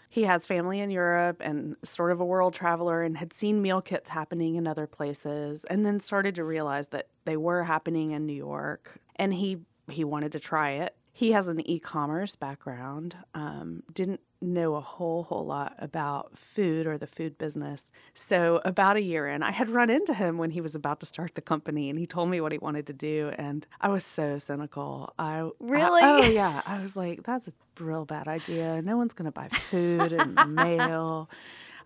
he 0.08 0.22
has 0.22 0.46
family 0.46 0.80
in 0.80 0.90
Europe 0.90 1.38
and 1.40 1.76
sort 1.82 2.12
of 2.12 2.20
a 2.20 2.24
world 2.24 2.54
traveler 2.54 3.02
and 3.02 3.16
had 3.16 3.32
seen 3.32 3.60
meal 3.62 3.80
kits 3.80 4.10
happening 4.10 4.54
in 4.54 4.66
other 4.66 4.86
places 4.86 5.64
and 5.64 5.84
then 5.84 5.98
started 5.98 6.34
to 6.36 6.44
realize 6.44 6.88
that 6.88 7.08
they 7.24 7.36
were 7.36 7.64
happening 7.64 8.12
in 8.12 8.26
New 8.26 8.34
York 8.34 9.00
and 9.16 9.34
he 9.34 9.58
he 9.90 10.04
wanted 10.04 10.32
to 10.32 10.40
try 10.40 10.70
it. 10.70 10.96
He 11.12 11.32
has 11.32 11.48
an 11.48 11.68
e-commerce 11.68 12.36
background. 12.36 13.16
Um, 13.34 13.84
didn't 13.92 14.20
know 14.46 14.74
a 14.74 14.80
whole 14.80 15.24
whole 15.24 15.44
lot 15.44 15.74
about 15.78 16.36
food 16.38 16.86
or 16.86 16.98
the 16.98 17.06
food 17.06 17.38
business. 17.38 17.90
So 18.14 18.60
about 18.64 18.96
a 18.96 19.02
year 19.02 19.28
in, 19.28 19.42
I 19.42 19.50
had 19.50 19.68
run 19.68 19.90
into 19.90 20.14
him 20.14 20.38
when 20.38 20.50
he 20.50 20.60
was 20.60 20.74
about 20.74 21.00
to 21.00 21.06
start 21.06 21.34
the 21.34 21.42
company, 21.42 21.90
and 21.90 21.98
he 21.98 22.06
told 22.06 22.28
me 22.28 22.40
what 22.40 22.52
he 22.52 22.58
wanted 22.58 22.86
to 22.86 22.92
do, 22.92 23.32
and 23.36 23.66
I 23.80 23.88
was 23.88 24.04
so 24.04 24.38
cynical. 24.38 25.12
I 25.18 25.50
Really? 25.60 26.02
I- 26.02 26.20
oh 26.20 26.24
yeah, 26.30 26.62
I 26.66 26.80
was 26.80 26.96
like, 26.96 27.22
that's 27.22 27.48
a 27.48 27.52
real 27.82 28.04
bad 28.04 28.28
idea. 28.28 28.80
No 28.82 28.96
one's 28.96 29.14
gonna 29.14 29.32
buy 29.32 29.48
food 29.48 30.12
in 30.12 30.34
the 30.34 30.46
mail. 30.46 31.28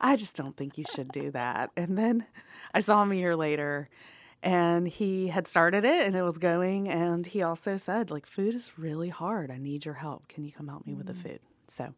I 0.00 0.17
just 0.17 0.37
don't 0.37 0.57
think 0.57 0.79
you 0.79 0.85
should 0.95 1.11
do 1.11 1.31
that. 1.33 1.71
And 1.77 1.99
then 1.99 2.27
I 2.73 2.81
saw 2.81 3.03
him 3.03 3.12
a 3.12 3.17
year 3.17 3.35
later 3.35 3.88
and 4.43 4.87
he 4.87 5.29
had 5.29 5.49
started 5.49 5.85
it 5.85 6.07
and 6.07 6.15
it 6.15 6.23
was 6.23 6.38
going. 6.38 6.88
And 6.88 7.27
he 7.27 7.43
also 7.43 7.77
said, 7.77 8.11
like, 8.11 8.27
food 8.27 8.55
is 8.55 8.79
really 8.79 9.09
hard. 9.09 9.50
I 9.50 9.59
need 9.59 9.85
your 9.85 9.95
help. 9.95 10.29
Can 10.29 10.45
you 10.45 10.53
come 10.53 10.69
help 10.69 10.87
me 10.87 10.95
with 10.95 11.07
the 11.07 11.15
mm. 11.15 11.23
food? 11.23 11.41
So 11.67 11.95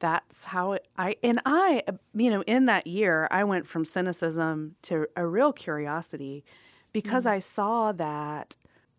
that's 0.00 0.44
how 0.44 0.72
it, 0.72 0.88
I, 0.98 1.16
and 1.22 1.40
I, 1.46 1.82
you 2.14 2.30
know, 2.30 2.42
in 2.42 2.66
that 2.66 2.86
year, 2.86 3.28
I 3.30 3.44
went 3.44 3.66
from 3.66 3.84
cynicism 3.84 4.76
to 4.82 5.06
a 5.16 5.26
real 5.26 5.52
curiosity 5.52 6.44
because 6.92 7.24
mm-hmm. 7.24 7.36
I 7.36 7.38
saw 7.38 7.92
that 7.92 8.56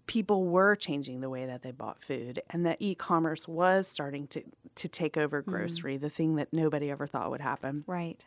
people 0.07 0.45
were 0.45 0.75
changing 0.75 1.21
the 1.21 1.29
way 1.29 1.45
that 1.45 1.61
they 1.61 1.71
bought 1.71 2.03
food 2.03 2.41
and 2.49 2.65
that 2.65 2.77
e-commerce 2.79 3.47
was 3.47 3.87
starting 3.87 4.27
to 4.27 4.43
to 4.75 4.87
take 4.87 5.17
over 5.17 5.41
mm. 5.41 5.45
grocery 5.45 5.97
the 5.97 6.09
thing 6.09 6.35
that 6.35 6.51
nobody 6.53 6.89
ever 6.89 7.05
thought 7.05 7.29
would 7.29 7.41
happen. 7.41 7.83
Right. 7.87 8.23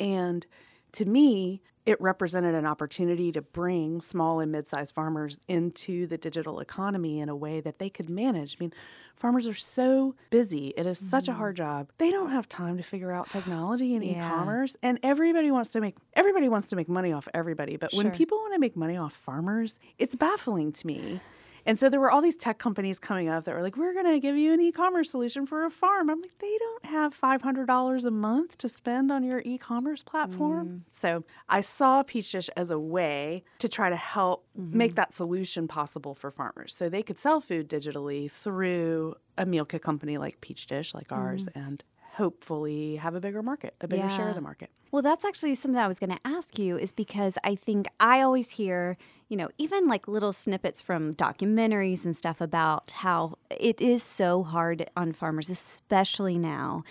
and 0.00 0.46
to 0.92 1.04
me, 1.06 1.62
it 1.84 2.00
represented 2.00 2.54
an 2.54 2.66
opportunity 2.66 3.32
to 3.32 3.42
bring 3.42 4.00
small 4.00 4.40
and 4.40 4.52
mid 4.52 4.68
sized 4.68 4.94
farmers 4.94 5.38
into 5.48 6.06
the 6.06 6.16
digital 6.16 6.60
economy 6.60 7.18
in 7.18 7.28
a 7.28 7.36
way 7.36 7.60
that 7.60 7.78
they 7.78 7.90
could 7.90 8.08
manage. 8.08 8.56
I 8.58 8.64
mean, 8.64 8.72
farmers 9.16 9.46
are 9.46 9.54
so 9.54 10.14
busy. 10.30 10.68
It 10.76 10.86
is 10.86 10.98
such 10.98 11.28
a 11.28 11.32
hard 11.32 11.56
mm-hmm. 11.56 11.64
job. 11.64 11.92
They 11.98 12.10
don't 12.10 12.30
have 12.30 12.48
time 12.48 12.76
to 12.76 12.82
figure 12.82 13.10
out 13.10 13.30
technology 13.30 13.94
and 13.94 14.04
Yeah. 14.04 14.26
e-commerce. 14.26 14.76
And 14.82 14.98
everybody 15.02 15.50
wants 15.50 15.70
to 15.70 15.80
make 15.80 15.96
everybody 16.14 16.48
wants 16.48 16.68
to 16.68 16.76
make 16.76 16.88
money 16.88 17.12
off 17.12 17.28
everybody. 17.34 17.76
But 17.76 17.92
when 17.94 18.10
people 18.10 18.38
want 18.38 18.54
to 18.54 18.60
make 18.60 18.76
money 18.76 18.96
off 18.96 19.12
farmers, 19.12 19.78
it's 19.98 20.14
baffling 20.14 20.72
to 20.72 20.86
me. 20.86 21.20
And 21.64 21.78
so 21.78 21.88
there 21.88 22.00
were 22.00 22.10
all 22.10 22.20
these 22.20 22.36
tech 22.36 22.58
companies 22.58 22.98
coming 22.98 23.28
up 23.28 23.44
that 23.44 23.54
were 23.54 23.62
like, 23.62 23.76
we're 23.76 23.92
going 23.92 24.06
to 24.06 24.18
give 24.18 24.36
you 24.36 24.52
an 24.52 24.60
e 24.60 24.72
commerce 24.72 25.10
solution 25.10 25.46
for 25.46 25.64
a 25.64 25.70
farm. 25.70 26.10
I'm 26.10 26.20
like, 26.20 26.38
they 26.38 26.58
don't 26.58 26.86
have 26.86 27.18
$500 27.18 28.04
a 28.04 28.10
month 28.10 28.58
to 28.58 28.68
spend 28.68 29.10
on 29.12 29.22
your 29.24 29.42
e 29.44 29.58
commerce 29.58 30.02
platform. 30.02 30.68
Mm. 30.68 30.80
So 30.90 31.24
I 31.48 31.60
saw 31.60 32.02
Peach 32.02 32.32
Dish 32.32 32.48
as 32.56 32.70
a 32.70 32.78
way 32.78 33.44
to 33.58 33.68
try 33.68 33.90
to 33.90 33.96
help 33.96 34.46
mm-hmm. 34.58 34.76
make 34.76 34.94
that 34.96 35.14
solution 35.14 35.68
possible 35.68 36.14
for 36.14 36.30
farmers. 36.30 36.74
So 36.74 36.88
they 36.88 37.02
could 37.02 37.18
sell 37.18 37.40
food 37.40 37.68
digitally 37.68 38.30
through 38.30 39.14
a 39.38 39.46
meal 39.46 39.64
kit 39.64 39.82
company 39.82 40.18
like 40.18 40.40
Peach 40.40 40.66
Dish, 40.66 40.94
like 40.94 41.10
ours, 41.10 41.46
mm. 41.46 41.68
and 41.68 41.84
hopefully 42.12 42.96
have 42.96 43.14
a 43.14 43.20
bigger 43.20 43.42
market, 43.42 43.74
a 43.80 43.88
bigger 43.88 44.08
share 44.10 44.28
of 44.28 44.34
the 44.34 44.40
market. 44.40 44.70
Well, 44.90 45.00
that's 45.00 45.24
actually 45.24 45.54
something 45.54 45.80
I 45.80 45.88
was 45.88 45.98
going 45.98 46.10
to 46.10 46.20
ask 46.26 46.58
you 46.58 46.76
is 46.76 46.92
because 46.92 47.38
I 47.42 47.54
think 47.54 47.88
I 47.98 48.20
always 48.20 48.50
hear, 48.50 48.98
you 49.30 49.38
know, 49.38 49.48
even 49.56 49.88
like 49.88 50.06
little 50.06 50.34
snippets 50.34 50.82
from 50.82 51.14
documentaries 51.14 52.04
and 52.04 52.14
stuff 52.14 52.42
about 52.42 52.90
how 52.90 53.38
it 53.48 53.80
is 53.80 54.02
so 54.02 54.42
hard 54.42 54.90
on 54.94 55.14
farmers, 55.14 55.48
especially 55.48 56.36
now. 56.36 56.84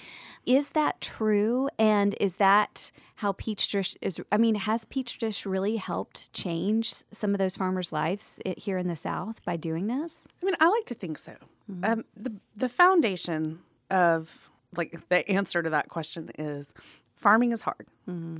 Is 0.47 0.71
that 0.71 0.99
true? 0.99 1.69
And 1.77 2.15
is 2.19 2.37
that 2.37 2.91
how 3.17 3.33
Peach 3.33 3.67
Dish 3.67 3.95
is? 4.01 4.19
I 4.31 4.37
mean, 4.37 4.55
has 4.55 4.85
Peach 4.85 5.19
Dish 5.19 5.45
really 5.45 5.75
helped 5.75 6.33
change 6.33 6.91
some 7.11 7.35
of 7.35 7.37
those 7.37 7.55
farmers' 7.55 7.93
lives 7.93 8.39
here 8.57 8.79
in 8.79 8.87
the 8.87 8.95
South 8.95 9.45
by 9.45 9.57
doing 9.57 9.85
this? 9.85 10.27
I 10.41 10.45
mean, 10.47 10.55
I 10.59 10.67
like 10.69 10.85
to 10.85 10.95
think 10.95 11.19
so. 11.19 11.35
Um, 11.83 12.05
the 12.17 12.33
the 12.55 12.67
foundation 12.67 13.59
of 13.91 14.49
like 14.75 15.07
the 15.09 15.29
answer 15.29 15.61
to 15.61 15.69
that 15.69 15.89
question 15.89 16.29
is 16.37 16.73
farming 17.15 17.51
is 17.51 17.61
hard. 17.61 17.87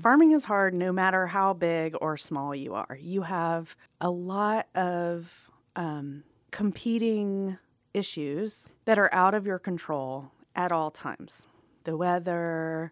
Farming 0.02 0.32
is 0.32 0.46
hard 0.46 0.74
no 0.74 0.92
matter 0.92 1.28
how 1.28 1.54
big 1.54 1.96
or 2.02 2.18
small 2.18 2.56
you 2.56 2.74
are. 2.74 2.98
You 3.00 3.22
have 3.24 3.76
a 4.00 4.10
lot 4.10 4.68
of 4.76 5.52
um, 5.76 6.24
competing 6.52 7.58
issues 7.94 8.68
that 8.86 8.98
are 8.98 9.14
out 9.14 9.34
of 9.34 9.46
your 9.46 9.60
control 9.60 10.32
at 10.56 10.72
all 10.72 10.92
times. 10.92 11.48
The 11.84 11.96
weather, 11.98 12.92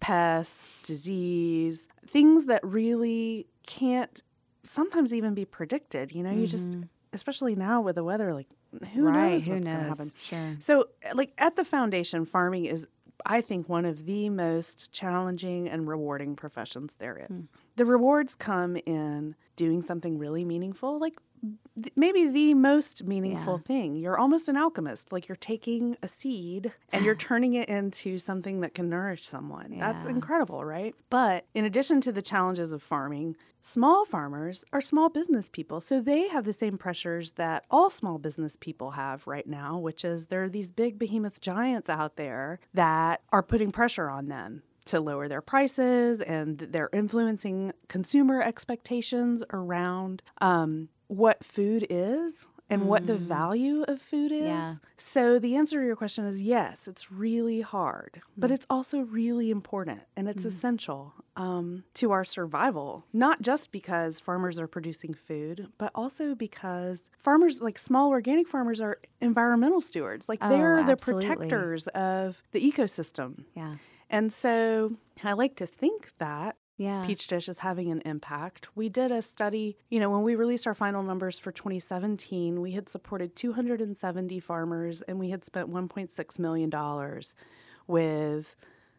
pests, 0.00 0.74
disease, 0.82 1.88
things 2.06 2.46
that 2.46 2.60
really 2.64 3.46
can't 3.66 4.22
sometimes 4.64 5.12
even 5.14 5.34
be 5.34 5.44
predicted. 5.44 6.12
You 6.14 6.22
know, 6.22 6.30
you 6.30 6.46
just, 6.46 6.74
especially 7.12 7.54
now 7.54 7.80
with 7.80 7.96
the 7.96 8.04
weather, 8.04 8.32
like 8.34 8.48
who 8.94 9.04
Right, 9.04 9.32
knows 9.32 9.48
what's 9.48 9.66
going 9.66 9.78
to 9.78 9.84
happen. 9.84 10.10
Sure. 10.18 10.56
So, 10.58 10.88
like 11.14 11.32
at 11.38 11.56
the 11.56 11.64
foundation, 11.64 12.24
farming 12.24 12.66
is, 12.66 12.86
I 13.26 13.40
think, 13.40 13.68
one 13.68 13.84
of 13.84 14.06
the 14.06 14.28
most 14.28 14.92
challenging 14.92 15.68
and 15.68 15.86
rewarding 15.86 16.36
professions 16.36 16.96
there 16.96 17.26
is. 17.30 17.40
Hmm. 17.40 17.56
The 17.76 17.84
rewards 17.86 18.34
come 18.34 18.76
in 18.86 19.34
doing 19.56 19.82
something 19.82 20.18
really 20.18 20.44
meaningful, 20.44 20.98
like 20.98 21.18
th- 21.76 21.92
maybe 21.96 22.26
the 22.28 22.54
most 22.54 23.04
meaningful 23.04 23.54
Yeah. 23.54 23.66
thing. 23.66 23.96
You're 23.96 24.18
almost 24.18 24.48
an 24.48 24.56
alchemist. 24.56 25.12
Like 25.12 25.28
you're 25.28 25.36
taking 25.36 25.96
a 26.02 26.08
seed 26.08 26.72
and 26.92 27.04
you're 27.04 27.14
turning 27.30 27.54
it 27.54 27.68
into 27.68 28.18
something 28.18 28.60
that 28.60 28.74
can 28.74 28.88
nourish 28.88 29.26
someone. 29.26 29.76
That's 29.78 30.06
incredible, 30.06 30.64
right? 30.64 30.94
But 31.10 31.46
in 31.54 31.64
addition 31.64 32.00
to 32.02 32.12
the 32.12 32.22
challenges 32.22 32.72
of 32.72 32.82
farming, 32.82 33.36
small 33.60 34.04
farmers 34.04 34.64
are 34.72 34.80
small 34.80 35.08
business 35.08 35.48
people. 35.48 35.80
So 35.80 36.00
they 36.00 36.28
have 36.28 36.44
the 36.44 36.52
same 36.52 36.76
pressures 36.78 37.32
that 37.32 37.64
all 37.70 37.90
small 37.90 38.18
business 38.18 38.56
people 38.56 38.92
have 38.92 39.26
right 39.26 39.46
now, 39.46 39.78
which 39.78 40.04
is 40.04 40.26
there 40.28 40.44
are 40.44 40.48
these 40.48 40.70
big 40.70 40.98
behemoth 40.98 41.40
giants 41.40 41.88
out 41.88 42.16
there 42.16 42.60
that 42.74 43.22
are 43.32 43.42
putting 43.42 43.70
pressure 43.70 44.08
on 44.10 44.26
them 44.26 44.62
to 44.84 45.00
lower 45.00 45.28
their 45.28 45.40
prices 45.40 46.20
and 46.20 46.58
they're 46.58 46.90
influencing 46.92 47.72
consumer 47.86 48.42
expectations 48.42 49.44
around 49.52 50.22
um, 50.40 50.88
what 51.12 51.44
food 51.44 51.86
is 51.90 52.48
and 52.70 52.88
what 52.88 53.06
the 53.06 53.14
mm. 53.14 53.18
value 53.18 53.82
of 53.82 54.00
food 54.00 54.32
is. 54.32 54.44
Yeah. 54.44 54.74
So 54.96 55.38
the 55.38 55.56
answer 55.56 55.80
to 55.80 55.86
your 55.86 55.96
question 55.96 56.24
is 56.24 56.40
yes, 56.40 56.88
it's 56.88 57.12
really 57.12 57.60
hard, 57.60 58.22
but 58.36 58.50
mm. 58.50 58.54
it's 58.54 58.66
also 58.70 59.00
really 59.00 59.50
important 59.50 60.00
and 60.16 60.26
it's 60.26 60.44
mm. 60.44 60.46
essential 60.46 61.12
um, 61.36 61.84
to 61.94 62.12
our 62.12 62.24
survival. 62.24 63.04
Not 63.12 63.42
just 63.42 63.72
because 63.72 64.20
farmers 64.20 64.58
are 64.58 64.66
producing 64.66 65.12
food, 65.12 65.68
but 65.76 65.92
also 65.94 66.34
because 66.34 67.10
farmers, 67.18 67.60
like 67.60 67.78
small 67.78 68.08
organic 68.08 68.48
farmers, 68.48 68.80
are 68.80 68.98
environmental 69.20 69.82
stewards. 69.82 70.28
Like 70.28 70.38
oh, 70.40 70.48
they're 70.48 70.82
the 70.82 70.88
Oh, 70.88 70.92
absolutely. 70.92 71.28
protectors 71.28 71.88
of 71.88 72.42
the 72.52 72.72
ecosystem. 72.72 73.44
Yeah. 73.54 73.74
And 74.08 74.32
so 74.32 74.96
I 75.22 75.32
like 75.32 75.56
to 75.56 75.66
think 75.66 76.12
that 76.18 76.56
Yeah. 76.76 77.04
Peach 77.06 77.26
Dish 77.26 77.48
is 77.48 77.58
having 77.58 77.90
an 77.90 78.00
impact. 78.04 78.68
We 78.74 78.88
did 78.88 79.12
a 79.12 79.22
study, 79.22 79.76
you 79.88 80.00
know, 80.00 80.10
when 80.10 80.22
we 80.22 80.34
released 80.34 80.66
our 80.66 80.74
final 80.74 81.02
numbers 81.02 81.38
for 81.38 81.52
2017, 81.52 82.60
we 82.60 82.72
had 82.72 82.88
supported 82.88 83.36
270 83.36 84.40
farmers 84.40 85.02
and 85.02 85.18
we 85.18 85.30
had 85.30 85.44
spent 85.44 85.70
$1.6 85.70 86.38
million 86.38 87.22
with 87.86 88.56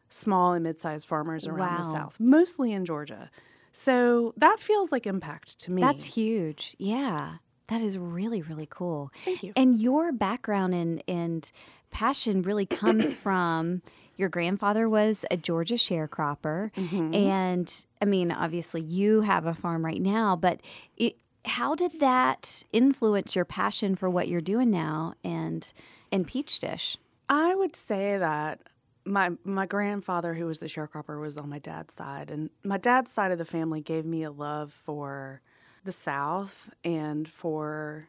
small 0.09 0.53
and 0.53 0.63
mid 0.63 0.79
sized 0.79 1.07
farmers 1.07 1.47
around 1.47 1.79
the 1.79 1.83
South, 1.83 2.19
mostly 2.19 2.71
in 2.71 2.85
Georgia. 2.85 3.29
So 3.71 4.33
that 4.37 4.59
feels 4.59 4.91
like 4.91 5.07
impact 5.07 5.59
to 5.61 5.71
me. 5.71 5.81
That's 5.81 6.05
huge. 6.05 6.75
Yeah. 6.77 7.37
That 7.67 7.81
is 7.81 7.97
really, 7.97 8.41
really 8.41 8.67
cool. 8.69 9.11
Thank 9.25 9.41
you. 9.41 9.53
And 9.55 9.79
your 9.79 10.11
background 10.11 10.75
and, 10.75 11.03
and 11.07 11.49
passion 11.89 12.43
really 12.43 12.65
comes 12.65 13.15
from 13.23 13.81
your 14.15 14.29
grandfather 14.29 14.87
was 14.87 15.25
a 15.31 15.37
Georgia 15.37 15.75
sharecropper. 15.75 16.73
Mm-hmm. 16.73 17.13
And 17.13 17.85
I 18.01 18.05
mean, 18.05 18.31
obviously, 18.31 18.81
you 18.81 19.21
have 19.21 19.45
a 19.45 19.53
farm 19.53 19.85
right 19.85 20.01
now, 20.01 20.35
but 20.35 20.61
it, 20.97 21.17
how 21.45 21.75
did 21.75 21.99
that 21.99 22.63
influence 22.71 23.35
your 23.35 23.45
passion 23.45 23.95
for 23.95 24.09
what 24.09 24.27
you're 24.27 24.41
doing 24.41 24.71
now 24.71 25.15
and, 25.23 25.71
and 26.11 26.27
Peach 26.27 26.59
Dish? 26.59 26.97
I 27.29 27.55
would 27.55 27.75
say 27.75 28.17
that 28.17 28.61
my 29.05 29.31
my 29.43 29.65
grandfather, 29.65 30.35
who 30.35 30.45
was 30.45 30.59
the 30.59 30.67
sharecropper, 30.67 31.19
was 31.19 31.37
on 31.37 31.49
my 31.49 31.59
dad's 31.59 31.93
side, 31.93 32.31
and 32.31 32.49
my 32.63 32.77
dad's 32.77 33.11
side 33.11 33.31
of 33.31 33.37
the 33.37 33.45
family 33.45 33.81
gave 33.81 34.05
me 34.05 34.23
a 34.23 34.31
love 34.31 34.71
for 34.71 35.41
the 35.83 35.91
South 35.91 36.69
and 36.83 37.27
for 37.27 38.07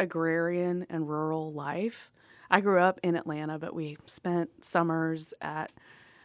agrarian 0.00 0.86
and 0.90 1.08
rural 1.08 1.52
life. 1.52 2.10
I 2.52 2.60
grew 2.60 2.80
up 2.80 3.00
in 3.02 3.16
Atlanta, 3.16 3.58
but 3.58 3.74
we 3.74 3.96
spent 4.04 4.64
summers 4.64 5.32
at 5.40 5.72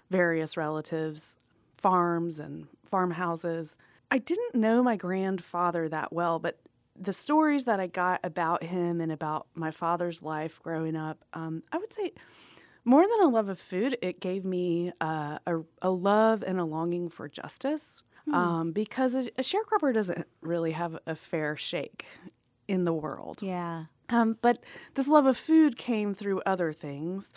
various 0.09 0.57
relatives' 0.57 1.37
farms 1.77 2.37
and 2.37 2.67
farmhouses. 2.83 3.77
I 4.11 4.17
didn't 4.19 4.53
know 4.53 4.83
my 4.83 4.97
grandfather 4.97 5.87
that 5.87 6.11
well, 6.11 6.37
but 6.37 6.59
the 6.99 7.13
stories 7.13 7.63
that 7.63 7.79
I 7.79 7.87
got 7.87 8.19
about 8.23 8.63
him 8.63 8.99
and 8.99 9.11
about 9.11 9.47
my 9.55 9.71
father's 9.71 10.21
life 10.21 10.59
growing 10.61 10.97
up, 10.97 11.23
um, 11.33 11.63
I 11.71 11.77
would 11.77 11.93
say 11.93 12.11
more 12.83 13.03
than 13.03 13.21
a 13.21 13.29
love 13.29 13.47
of 13.47 13.59
food, 13.59 13.97
it 14.01 14.19
gave 14.19 14.43
me 14.43 14.91
uh, 14.99 15.39
a, 15.47 15.59
a 15.81 15.89
love 15.89 16.43
and 16.45 16.59
a 16.59 16.65
longing 16.65 17.09
for 17.09 17.29
justice. 17.29 18.03
Um, 18.33 18.73
because 18.73 19.15
a, 19.15 19.19
a 19.37 19.41
sharecropper 19.41 19.93
doesn't 19.93 20.27
really 20.41 20.71
have 20.73 20.97
a 21.07 21.15
fair 21.15 21.55
shake 21.55 22.05
in 22.67 22.83
the 22.83 22.91
world. 22.91 23.41
Yeah. 23.41 23.85
Um, 24.09 24.37
but 24.41 24.59
this 24.95 25.07
love 25.07 25.25
of 25.25 25.37
food 25.37 25.77
came 25.77 26.13
through 26.13 26.41
other 26.45 26.71
things. 26.73 27.33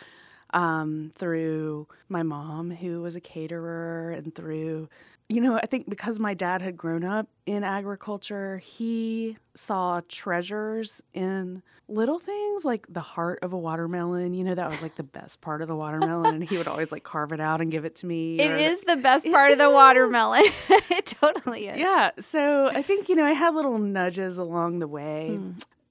um, 0.52 1.12
through 1.14 1.86
my 2.08 2.24
mom, 2.24 2.72
who 2.72 3.02
was 3.02 3.14
a 3.14 3.20
caterer, 3.20 4.10
and 4.10 4.34
through, 4.34 4.88
you 5.28 5.40
know, 5.40 5.54
I 5.56 5.66
think 5.66 5.88
because 5.88 6.18
my 6.18 6.34
dad 6.34 6.60
had 6.60 6.76
grown 6.76 7.04
up 7.04 7.28
in 7.46 7.62
agriculture, 7.62 8.58
he 8.58 9.36
saw 9.54 10.00
treasures 10.08 11.02
in 11.14 11.62
little 11.86 12.18
things 12.18 12.64
like 12.64 12.84
the 12.88 12.98
heart 13.00 13.38
of 13.42 13.52
a 13.52 13.56
watermelon. 13.58 14.34
You 14.34 14.42
know, 14.42 14.56
that 14.56 14.68
was 14.68 14.82
like 14.82 14.96
the 14.96 15.04
best 15.04 15.40
part 15.40 15.62
of 15.62 15.68
the 15.68 15.76
watermelon. 15.76 16.34
and 16.34 16.42
he 16.48 16.56
would 16.58 16.66
always 16.66 16.90
like 16.90 17.04
carve 17.04 17.30
it 17.30 17.40
out 17.40 17.60
and 17.60 17.70
give 17.70 17.84
it 17.84 17.94
to 17.96 18.06
me. 18.06 18.40
It 18.40 18.50
or- 18.50 18.56
is 18.56 18.80
the 18.80 18.96
best 18.96 19.26
part 19.30 19.52
of 19.52 19.58
the 19.58 19.70
watermelon. 19.70 20.42
it 20.68 21.06
totally 21.06 21.68
is. 21.68 21.78
Yeah. 21.78 22.10
So 22.18 22.68
I 22.70 22.82
think, 22.82 23.08
you 23.08 23.14
know, 23.14 23.24
I 23.24 23.34
had 23.34 23.54
little 23.54 23.78
nudges 23.78 24.36
along 24.36 24.80
the 24.80 24.88
way. 24.88 25.38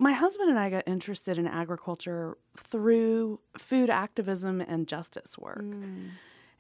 My 0.01 0.13
husband 0.13 0.49
and 0.49 0.57
I 0.57 0.69
got 0.69 0.83
interested 0.87 1.37
in 1.37 1.45
agriculture 1.45 2.37
through 2.57 3.41
food 3.57 3.89
activism 3.89 4.61
and 4.61 4.87
justice 4.87 5.37
work. 5.37 5.63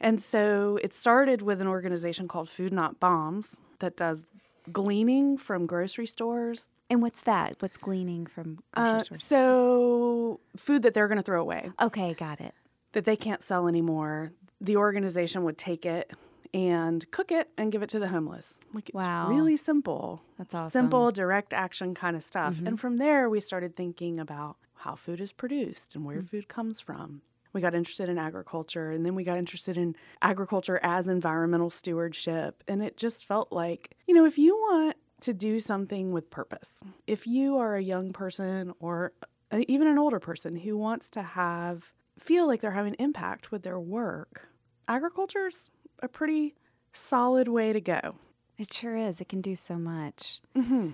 And 0.01 0.21
so 0.21 0.77
it 0.81 0.93
started 0.93 1.41
with 1.41 1.61
an 1.61 1.67
organization 1.67 2.27
called 2.27 2.49
Food 2.49 2.73
Not 2.73 2.99
Bombs 2.99 3.59
that 3.79 3.95
does 3.97 4.29
gleaning 4.71 5.37
from 5.37 5.65
grocery 5.65 6.05
stores. 6.05 6.67
And 6.89 7.01
what's 7.01 7.21
that? 7.21 7.55
What's 7.59 7.77
gleaning 7.77 8.25
from 8.25 8.59
grocery 8.73 8.97
Uh, 8.97 8.99
stores? 9.03 9.23
so 9.23 10.39
food 10.57 10.81
that 10.83 10.93
they're 10.93 11.07
going 11.07 11.17
to 11.17 11.23
throw 11.23 11.41
away, 11.41 11.71
Okay, 11.81 12.13
got 12.13 12.39
it. 12.41 12.53
that 12.91 13.05
they 13.05 13.15
can't 13.15 13.41
sell 13.41 13.67
anymore. 13.67 14.31
The 14.61 14.75
organization 14.75 15.43
would 15.43 15.57
take 15.57 15.85
it 15.85 16.11
and 16.53 17.09
cook 17.11 17.31
it 17.31 17.49
and 17.57 17.71
give 17.71 17.83
it 17.83 17.89
to 17.89 17.99
the 17.99 18.07
homeless. 18.07 18.59
Like 18.73 18.89
it's 18.89 18.95
Wow. 18.95 19.29
really 19.29 19.57
simple. 19.57 20.23
That's 20.37 20.55
awesome. 20.55 20.69
Simple, 20.69 21.11
direct 21.11 21.53
action 21.53 21.93
kind 21.93 22.15
of 22.15 22.23
stuff. 22.23 22.55
Mm-hmm. 22.55 22.67
And 22.67 22.79
from 22.79 22.97
there, 22.97 23.29
we 23.29 23.39
started 23.39 23.75
thinking 23.75 24.19
about 24.19 24.57
how 24.77 24.95
food 24.95 25.19
is 25.19 25.31
produced 25.31 25.95
and 25.95 26.05
where 26.05 26.21
mm. 26.21 26.29
food 26.29 26.47
comes 26.47 26.79
from. 26.79 27.21
We 27.51 27.61
got 27.61 27.73
interested 27.73 28.09
in 28.09 28.17
agriculture 28.17 28.91
and 28.91 29.05
then 29.05 29.15
we 29.15 29.23
got 29.23 29.37
interested 29.37 29.77
in 29.77 29.95
agriculture 30.21 30.79
as 30.83 31.07
environmental 31.07 31.69
stewardship. 31.69 32.63
And 32.67 32.81
it 32.81 32.95
just 32.95 33.25
felt 33.25 33.51
like, 33.51 33.95
you 34.07 34.13
know, 34.13 34.25
if 34.25 34.37
you 34.37 34.55
want 34.55 34.95
to 35.21 35.33
do 35.33 35.59
something 35.59 36.11
with 36.11 36.29
purpose, 36.29 36.83
if 37.07 37.27
you 37.27 37.57
are 37.57 37.75
a 37.75 37.81
young 37.81 38.13
person 38.13 38.73
or 38.79 39.13
even 39.51 39.87
an 39.87 39.97
older 39.97 40.19
person 40.19 40.55
who 40.57 40.77
wants 40.77 41.09
to 41.11 41.21
have, 41.21 41.91
feel 42.17 42.47
like 42.47 42.61
they're 42.61 42.71
having 42.71 42.95
impact 42.99 43.51
with 43.51 43.63
their 43.63 43.79
work, 43.79 44.47
agriculture's 44.87 45.69
a 46.01 46.07
pretty 46.07 46.55
solid 46.93 47.47
way 47.47 47.73
to 47.73 47.81
go. 47.81 48.15
It 48.57 48.73
sure 48.73 48.97
is. 48.97 49.21
It 49.21 49.29
can 49.29 49.41
do 49.41 49.55
so 49.55 49.75
much. 49.75 50.41
Mm-hmm. 50.55 50.89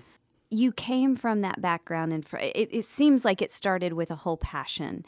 You 0.50 0.72
came 0.72 1.16
from 1.16 1.40
that 1.40 1.60
background, 1.60 2.12
and 2.12 2.26
fr- 2.26 2.36
it, 2.36 2.68
it 2.70 2.84
seems 2.84 3.24
like 3.24 3.42
it 3.42 3.50
started 3.50 3.92
with 3.92 4.10
a 4.10 4.16
whole 4.16 4.36
passion. 4.36 5.04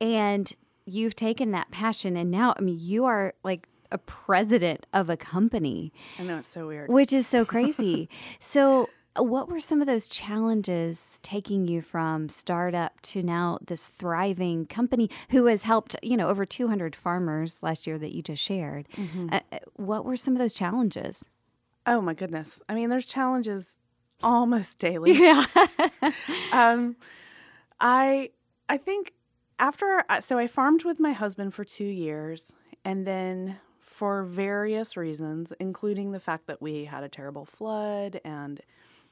And 0.00 0.50
you've 0.86 1.14
taken 1.14 1.50
that 1.50 1.70
passion, 1.70 2.16
and 2.16 2.30
now, 2.30 2.54
I 2.58 2.62
mean, 2.62 2.78
you 2.80 3.04
are 3.04 3.34
like 3.44 3.68
a 3.92 3.98
president 3.98 4.86
of 4.94 5.10
a 5.10 5.16
company, 5.16 5.92
I 6.18 6.22
know 6.22 6.38
it's 6.38 6.48
so 6.48 6.66
weird. 6.66 6.88
which 6.90 7.12
is 7.12 7.26
so 7.26 7.44
crazy. 7.44 8.08
so, 8.40 8.88
what 9.16 9.48
were 9.48 9.60
some 9.60 9.80
of 9.80 9.86
those 9.86 10.08
challenges 10.08 11.18
taking 11.22 11.66
you 11.66 11.82
from 11.82 12.28
startup 12.28 13.00
to 13.02 13.22
now 13.22 13.58
this 13.66 13.88
thriving 13.88 14.66
company 14.66 15.10
who 15.30 15.46
has 15.46 15.64
helped, 15.64 15.96
you 16.02 16.16
know, 16.16 16.28
over 16.28 16.46
200 16.46 16.94
farmers 16.94 17.62
last 17.62 17.86
year 17.86 17.98
that 17.98 18.14
you 18.14 18.22
just 18.22 18.42
shared? 18.42 18.86
Uh, 19.32 19.40
uh, 19.52 19.58
what 19.74 20.04
were 20.04 20.16
some 20.16 20.34
of 20.34 20.38
those 20.38 20.54
challenges? 20.54 21.24
Oh 21.86 22.00
my 22.00 22.14
goodness. 22.14 22.62
I 22.68 22.74
mean, 22.74 22.88
there's 22.88 23.06
challenges 23.06 23.78
almost 24.22 24.78
daily. 24.78 25.12
Yeah. 25.20 25.44
um, 26.52 26.96
I 27.80 28.30
I 28.68 28.76
think 28.76 29.14
after 29.58 30.04
so 30.20 30.38
I 30.38 30.46
farmed 30.46 30.84
with 30.84 31.00
my 31.00 31.12
husband 31.12 31.54
for 31.54 31.64
two 31.64 31.84
years, 31.84 32.52
and 32.84 33.06
then 33.06 33.56
for 33.80 34.22
various 34.24 34.96
reasons, 34.96 35.52
including 35.58 36.12
the 36.12 36.20
fact 36.20 36.46
that 36.46 36.62
we 36.62 36.84
had 36.84 37.02
a 37.02 37.08
terrible 37.08 37.44
flood, 37.44 38.20
and 38.24 38.60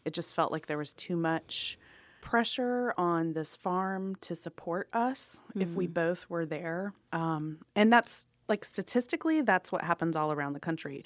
it 0.05 0.15
just 0.15 0.35
felt 0.35 0.53
like 0.53 0.67
there 0.67 0.79
was 0.79 0.93
too 0.93 1.17
much 1.17 1.79
pressure 2.21 2.93
on 2.97 3.33
this 3.33 3.57
farm 3.57 4.17
to 4.21 4.35
support 4.35 4.89
us 4.93 5.41
if 5.55 5.75
we 5.75 5.87
both 5.87 6.29
were 6.29 6.45
there. 6.45 6.93
Um, 7.13 7.59
and 7.77 7.93
that's 7.93 8.27
like 8.49 8.65
statistically, 8.65 9.43
that's 9.43 9.71
what 9.71 9.83
happens 9.83 10.17
all 10.17 10.33
around 10.33 10.55
the 10.55 10.61
country. 10.61 11.05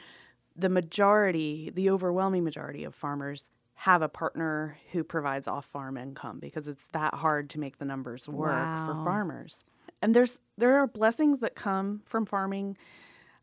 The 0.56 0.68
majority, 0.68 1.70
the 1.74 1.90
overwhelming 1.90 2.44
majority 2.44 2.84
of 2.84 2.94
farmers 2.94 3.50
have 3.74 4.02
a 4.02 4.08
partner 4.08 4.78
who 4.92 5.02
provides 5.02 5.48
off 5.48 5.64
farm 5.64 5.96
income 5.96 6.38
because 6.38 6.68
it's 6.68 6.86
that 6.88 7.14
hard 7.14 7.50
to 7.50 7.58
make 7.58 7.78
the 7.78 7.84
numbers 7.84 8.28
work 8.28 8.86
for 8.86 9.04
farmers. 9.04 9.64
And 10.00 10.14
there's 10.14 10.40
there 10.56 10.76
are 10.76 10.86
blessings 10.86 11.40
that 11.40 11.54
come 11.54 12.02
from 12.04 12.26
farming. 12.26 12.76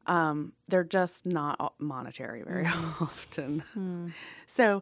Um, 0.05 0.53
they're 0.67 0.83
just 0.83 1.25
not 1.25 1.73
monetary 1.77 2.41
very 2.43 2.65
often. 3.01 3.63
So 4.45 4.81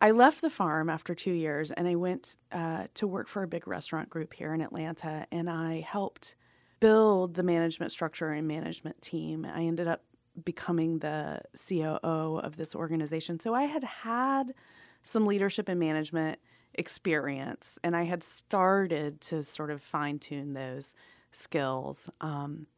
I 0.00 0.12
left 0.12 0.40
the 0.40 0.50
farm 0.50 0.88
after 0.88 1.14
two 1.14 1.32
years 1.32 1.70
and 1.70 1.86
I 1.86 1.94
went 1.94 2.38
uh, 2.50 2.84
to 2.94 3.06
work 3.06 3.28
for 3.28 3.42
a 3.42 3.48
big 3.48 3.68
restaurant 3.68 4.08
group 4.08 4.32
here 4.32 4.54
in 4.54 4.62
Atlanta 4.62 5.26
and 5.30 5.50
I 5.50 5.80
helped 5.80 6.36
build 6.80 7.34
the 7.34 7.42
management 7.42 7.92
structure 7.92 8.32
and 8.32 8.48
management 8.48 9.02
team. 9.02 9.44
I 9.44 9.62
ended 9.62 9.86
up 9.86 10.02
becoming 10.42 11.00
the 11.00 11.42
COO 11.68 12.38
of 12.38 12.56
this 12.56 12.74
organization. 12.74 13.38
So 13.38 13.54
I 13.54 13.64
had 13.64 13.84
had 13.84 14.54
some 15.02 15.26
leadership 15.26 15.68
and 15.68 15.78
management 15.78 16.38
experience 16.72 17.78
and 17.84 17.94
I 17.94 18.04
had 18.04 18.22
started 18.22 19.20
to 19.22 19.42
sort 19.42 19.70
of 19.70 19.82
fine 19.82 20.18
tune 20.18 20.54
those 20.54 20.94
skills. 21.30 22.08
Um, 22.22 22.68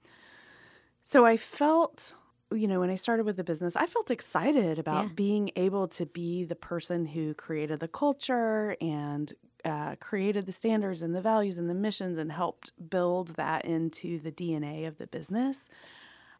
so 1.04 1.24
I 1.24 1.36
felt, 1.36 2.16
you 2.54 2.68
know, 2.68 2.80
when 2.80 2.90
I 2.90 2.94
started 2.96 3.24
with 3.24 3.36
the 3.36 3.44
business, 3.44 3.76
I 3.76 3.86
felt 3.86 4.10
excited 4.10 4.78
about 4.78 5.04
Yeah. 5.04 5.12
being 5.14 5.50
able 5.56 5.88
to 5.88 6.06
be 6.06 6.44
the 6.44 6.54
person 6.56 7.06
who 7.06 7.34
created 7.34 7.80
the 7.80 7.88
culture 7.88 8.76
and 8.80 9.32
uh, 9.64 9.94
created 10.00 10.46
the 10.46 10.52
standards 10.52 11.02
and 11.02 11.14
the 11.14 11.20
values 11.20 11.56
and 11.58 11.70
the 11.70 11.74
missions 11.74 12.18
and 12.18 12.32
helped 12.32 12.72
build 12.90 13.28
that 13.36 13.64
into 13.64 14.18
the 14.18 14.32
DNA 14.32 14.86
of 14.86 14.98
the 14.98 15.06
business. 15.06 15.68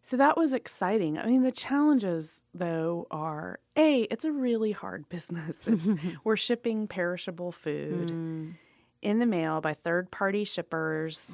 So 0.03 0.17
that 0.17 0.37
was 0.37 0.53
exciting. 0.53 1.17
I 1.17 1.27
mean, 1.27 1.43
the 1.43 1.53
challenges 1.53 2.45
though 2.53 3.07
are 3.13 3.61
a 3.77 4.03
it's 4.03 4.25
a 4.25 4.33
really 4.33 4.73
hard 4.73 5.09
business. 5.15 5.69
It's, 5.69 5.89
we're 6.25 6.37
shipping 6.37 6.89
perishable 6.89 7.53
food 7.53 8.11
in 9.01 9.19
the 9.21 9.27
mail 9.27 9.61
by 9.61 9.75
third 9.75 10.11
party 10.11 10.43
shippers, 10.45 11.33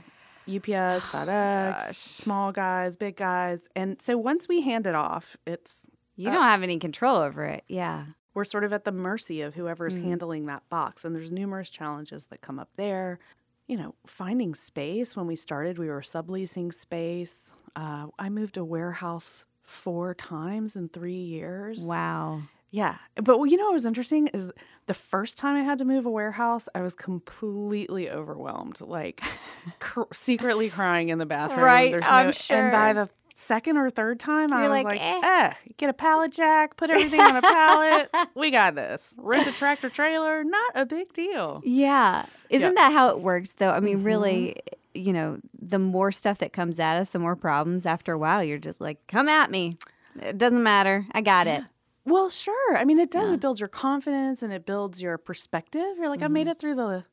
UPS, 0.49 1.05
FedEx, 1.11 1.95
small 1.95 2.53
guys, 2.53 2.97
big 2.97 3.17
guys, 3.17 3.69
and 3.77 4.01
so 4.01 4.17
once 4.17 4.49
we 4.49 4.63
hand 4.63 4.87
it 4.87 4.95
off, 4.95 5.37
it's 5.47 5.89
You 6.17 6.31
don't 6.31 6.43
have 6.43 6.63
any 6.63 6.79
control 6.79 7.17
over 7.17 7.45
it. 7.45 7.65
Yeah. 7.69 8.05
we're 8.35 8.45
sort 8.45 8.65
of 8.65 8.73
at 8.73 8.85
the 8.85 8.93
mercy 8.93 9.41
of 9.43 9.55
whoever's 9.55 9.97
handling 9.97 10.47
that 10.47 10.63
box. 10.69 11.05
And 11.05 11.15
there's 11.15 11.33
numerous 11.33 11.71
challenges 11.71 12.27
that 12.27 12.41
come 12.41 12.59
up 12.59 12.71
there. 12.77 13.19
You 13.67 13.77
know, 13.77 13.95
finding 14.07 14.55
space. 14.55 15.15
When 15.17 15.27
we 15.27 15.37
started, 15.37 15.77
we 15.79 15.89
were 15.89 16.01
subleasing 16.01 16.73
space. 16.73 17.53
Uh, 17.77 18.07
I 18.19 18.29
moved 18.31 18.57
a 18.57 18.65
warehouse 18.65 19.45
four 19.63 20.15
times 20.15 20.75
in 20.77 20.89
three 20.89 21.13
years. 21.13 21.83
Wow. 21.83 22.43
Yeah. 22.71 22.97
But 23.17 23.39
you 23.45 23.57
know 23.57 23.67
what 23.67 23.75
was 23.75 23.87
interesting 23.87 24.29
is 24.29 24.53
the 24.87 24.95
first 24.95 25.39
time 25.39 25.57
I 25.57 25.63
had 25.63 25.79
to 25.79 25.85
move 25.85 26.05
a 26.07 26.11
warehouse, 26.11 26.69
I 26.75 26.83
was 26.83 26.95
completely 26.95 28.11
overwhelmed, 28.11 28.81
like 28.81 29.23
cr- 29.81 30.03
secretly 30.13 30.69
crying 30.71 31.09
in 31.09 31.19
the 31.19 31.27
bathroom. 31.27 31.61
Right, 31.65 31.91
There's 31.93 32.05
I'm 32.07 32.33
sure. 32.33 32.59
And 32.61 32.73
by 32.73 32.93
the 32.93 33.09
second 33.35 33.77
or 33.79 33.89
third 33.89 34.19
time, 34.21 34.53
I 34.53 34.63
You're 34.63 34.71
was 34.71 34.85
like, 34.85 34.99
like, 34.99 35.01
eh. 35.01 35.21
eh. 35.25 35.53
get 35.77 35.89
a 35.89 35.93
pallet 35.93 36.33
jack, 36.33 36.77
put 36.77 36.91
everything 36.91 37.21
on 37.21 37.37
a 37.37 37.41
pallet. 37.43 38.11
we 38.35 38.51
got 38.51 38.75
this. 38.75 39.15
Rent 39.17 39.47
a 39.47 39.53
tractor 39.53 39.89
trailer, 39.89 40.43
not 40.45 40.73
a 40.75 40.85
big 40.85 41.13
deal. 41.13 41.63
Yeah. 41.65 42.27
Isn't 42.51 42.75
that 42.75 42.93
how 42.93 43.09
it 43.11 43.21
works, 43.21 43.53
though? 43.55 43.71
I 43.71 43.81
mean, 43.81 44.03
really, 44.03 44.57
Mm-hmm. 44.95 45.07
you 45.07 45.13
know, 45.13 45.39
the 45.61 45.79
more 45.79 46.11
stuff 46.11 46.39
that 46.39 46.53
comes 46.53 46.81
at 46.81 46.99
us, 46.99 47.11
the 47.11 47.19
more 47.19 47.37
problems. 47.37 47.87
After 47.87 48.13
a 48.13 48.19
while, 48.19 48.43
you're 48.43 48.59
just 48.59 48.81
like, 48.81 49.07
come 49.07 49.29
at 49.29 49.51
me. 49.51 49.75
It 50.21 50.37
doesn't 50.39 50.63
matter. 50.63 51.07
I 51.13 51.21
got 51.21 51.47
it. 51.47 51.63
Well, 52.09 52.31
sure. 52.31 52.77
I 52.77 52.85
mean, 52.85 52.99
it 52.99 53.11
does. 53.11 53.33
It 53.33 53.41
builds 53.41 53.61
your 53.61 53.69
confidence 53.69 54.43
and 54.43 54.53
it 54.53 54.65
builds 54.67 55.01
your 55.03 55.19
perspective. 55.19 55.97
You're 55.99 56.09
like, 56.09 56.21
I 56.23 56.25
Mm-hmm. 56.25 56.33
made 56.33 56.47
it 56.47 56.59
through 56.59 56.75
the, 56.77 57.05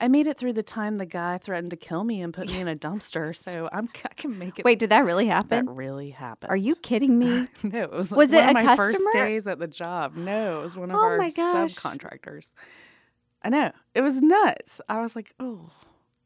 I 0.00 0.08
made 0.08 0.26
it 0.26 0.36
through 0.36 0.52
the 0.54 0.62
time 0.62 0.96
the 0.96 1.06
guy 1.06 1.38
threatened 1.38 1.70
to 1.70 1.76
kill 1.76 2.04
me 2.04 2.20
and 2.22 2.32
put 2.34 2.48
me 2.50 2.60
in 2.60 2.68
a 2.68 2.76
dumpster. 2.86 3.34
So 3.34 3.68
I'm, 3.72 3.88
I 4.08 4.14
can 4.14 4.38
make 4.38 4.58
it. 4.58 4.64
Wait, 4.64 4.78
did 4.78 4.90
that 4.90 5.04
really 5.04 5.26
happen? 5.26 5.66
that 5.66 5.72
really 5.72 6.10
happened. 6.10 6.50
Are 6.50 6.56
you 6.56 6.74
kidding 6.76 7.18
me? 7.18 7.48
No, 7.62 7.82
it 7.82 7.92
was, 7.92 8.10
Was 8.10 8.30
one 8.30 8.38
it 8.38 8.44
of 8.44 8.50
a 8.50 8.52
my 8.54 8.76
first 8.76 8.98
days 9.12 9.46
at 9.46 9.58
the 9.58 9.68
job. 9.68 10.16
No, 10.16 10.60
it 10.60 10.62
was 10.64 10.76
one 10.76 10.90
of 10.90 10.96
Oh 10.96 11.00
our 11.00 11.18
subcontractors. 11.18 12.50
I 13.42 13.48
know 13.48 13.72
it 13.94 14.00
was 14.02 14.20
nuts. 14.22 14.80
I 14.88 15.00
was 15.00 15.16
like, 15.16 15.34
oh, 15.40 15.70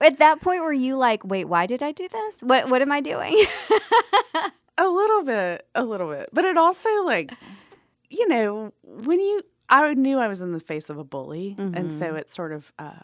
At 0.00 0.18
that 0.18 0.40
point, 0.40 0.62
were 0.62 0.72
you 0.72 0.96
like, 0.96 1.24
wait, 1.24 1.46
why 1.46 1.66
did 1.66 1.82
I 1.82 1.92
do 1.92 2.08
this? 2.08 2.36
What 2.40 2.68
What 2.70 2.82
am 2.82 2.92
I 2.92 3.00
doing? 3.00 3.36
a 4.78 4.86
little 4.86 5.22
bit, 5.22 5.66
a 5.74 5.84
little 5.84 6.10
bit, 6.10 6.28
but 6.32 6.44
it 6.44 6.56
also 6.58 6.88
like, 7.04 7.32
you 8.10 8.28
know, 8.28 8.72
when 8.82 9.20
you, 9.20 9.42
I 9.68 9.94
knew 9.94 10.18
I 10.18 10.28
was 10.28 10.40
in 10.40 10.52
the 10.52 10.60
face 10.60 10.90
of 10.90 10.98
a 10.98 11.04
bully, 11.04 11.54
and 11.58 11.92
so 11.92 12.06
Mm-hmm. 12.06 12.16
it 12.16 12.30
sort 12.30 12.52
of, 12.52 12.72
uh, 12.78 13.00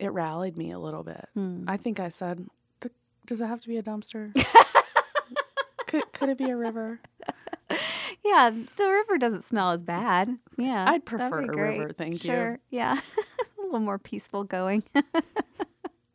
it 0.00 0.08
rallied 0.08 0.56
me 0.56 0.70
a 0.72 0.78
little 0.78 1.02
bit. 1.04 1.28
Hmm. 1.34 1.64
I 1.68 1.76
think 1.76 2.00
I 2.00 2.08
said, 2.08 2.46
"The 2.80 2.90
Does 3.26 3.40
it 3.40 3.46
have 3.46 3.60
to 3.60 3.68
be 3.68 3.76
a 3.76 3.82
dumpster? 3.82 4.32
could 5.86 6.12
could 6.12 6.28
it 6.28 6.38
be 6.38 6.50
a 6.50 6.56
river? 6.56 6.98
Yeah, 8.24 8.50
the 8.50 8.84
river 8.84 9.18
doesn't 9.18 9.42
smell 9.42 9.70
as 9.72 9.82
bad. 9.82 10.38
Yeah. 10.56 10.84
I'd 10.88 11.04
prefer 11.04 11.40
a 11.40 11.56
river, 11.56 11.90
thank 11.92 12.12
you. 12.24 12.30
Sure. 12.30 12.58
Yeah. 12.70 13.00
a 13.58 13.62
little 13.62 13.80
more 13.80 13.98
peaceful 13.98 14.44
going. 14.44 14.84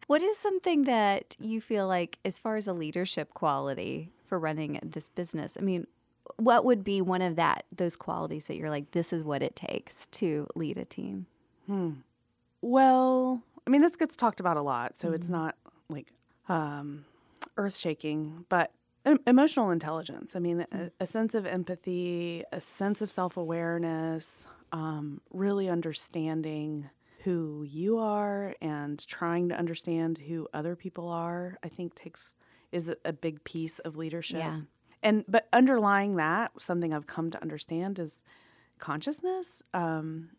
what 0.07 0.21
is 0.21 0.37
something 0.37 0.85
that 0.85 1.35
you 1.37 1.59
feel 1.59 1.85
like, 1.85 2.17
as 2.23 2.39
far 2.39 2.55
as 2.55 2.65
a 2.65 2.71
leadership 2.73 3.33
quality 3.33 4.11
for 4.25 4.39
running 4.39 4.79
this 4.83 5.09
business? 5.09 5.57
I 5.59 5.61
mean, 5.61 5.85
what 6.35 6.65
would 6.65 6.83
be 6.83 7.01
one 7.01 7.21
of 7.21 7.35
that 7.37 7.65
those 7.75 7.95
qualities 7.95 8.47
that 8.47 8.55
you're 8.57 8.69
like, 8.69 8.91
this 8.91 9.11
is 9.13 9.23
what 9.23 9.41
it 9.41 9.55
takes 9.55 10.07
to 10.07 10.47
lead 10.55 10.77
a 10.77 10.85
team? 10.85 11.25
hmm. 11.65 11.91
Well, 12.61 13.43
I 13.65 13.69
mean, 13.69 13.81
this 13.81 13.95
gets 13.95 14.15
talked 14.15 14.39
about 14.39 14.57
a 14.57 14.61
lot, 14.61 14.97
so 14.97 15.07
Mm-hmm. 15.07 15.15
it's 15.15 15.29
not 15.29 15.55
like 15.89 16.07
um, 16.49 17.05
earth 17.55 17.77
shaking, 17.77 18.45
but 18.49 18.71
emotional 19.25 19.71
intelligence. 19.71 20.35
I 20.35 20.39
mean, 20.39 20.65
a, 20.71 20.91
a 20.99 21.05
sense 21.05 21.35
of 21.35 21.45
empathy, 21.45 22.43
a 22.51 22.59
sense 22.59 23.01
of 23.01 23.11
self 23.11 23.37
awareness, 23.37 24.47
um, 24.71 25.21
really 25.31 25.69
understanding 25.69 26.89
who 27.23 27.63
you 27.67 27.97
are 27.97 28.55
and 28.61 29.05
trying 29.07 29.49
to 29.49 29.55
understand 29.57 30.17
who 30.19 30.47
other 30.53 30.75
people 30.75 31.09
are, 31.09 31.57
I 31.63 31.67
think 31.69 31.93
takes 31.95 32.35
is 32.71 32.89
a, 32.89 32.97
a 33.05 33.13
big 33.13 33.43
piece 33.43 33.79
of 33.79 33.95
leadership. 33.97 34.39
Yeah. 34.39 34.61
And 35.03 35.23
but 35.27 35.47
underlying 35.53 36.15
that, 36.15 36.51
something 36.59 36.93
I've 36.93 37.07
come 37.07 37.31
to 37.31 37.41
understand 37.41 37.99
is 37.99 38.23
consciousness. 38.79 39.61
Um, 39.73 40.29